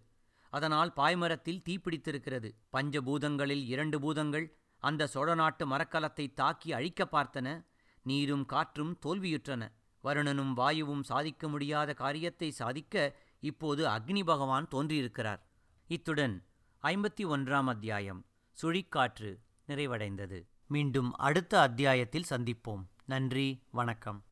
அதனால் 0.49 0.93
பாய்மரத்தில் 0.97 1.63
தீப்பிடித்திருக்கிறது. 1.69 2.51
பஞ்சபூதங்களில் 2.73 3.65
இரண்டு 3.65 4.01
பூதங்கள் 4.01 4.57
அந்த 4.79 5.09
சோழநாட்டு 5.15 5.65
மரக்கலத்தை 5.65 6.35
தாக்கி 6.35 6.73
அழிக்க 6.73 7.09
பார்த்தன. 7.13 7.67
நீரும் 8.03 8.45
காற்றும் 8.45 8.99
தோல்வியுற்றன. 9.07 9.69
வருணனும் 10.09 10.53
வாயுவும் 10.53 11.03
சாதிக்க 11.03 11.49
முடியாத 11.49 11.95
காரியத்தை 11.95 12.51
சாதிக்க 12.51 13.17
இப்போது 13.41 13.87
அக்னி 13.87 14.25
பகவான் 14.25 14.69
தோன்றியிருக்கிறார். 14.71 15.41
இத்துடன் 15.87 16.45
ஐம்பத்தி 16.83 17.25
ஒன்றாம் 17.25 17.65
அத்தியாயம் 17.65 18.25
சுழிக்காற்று 18.63 19.37
நிறைவடைந்தது. 19.69 20.43
மீண்டும் 20.67 21.17
அடுத்த 21.17 21.61
அத்தியாயத்தில் 21.61 22.31
சந்திப்போம். 22.31 22.85
நன்றி 23.05 23.63
வணக்கம். 23.71 24.23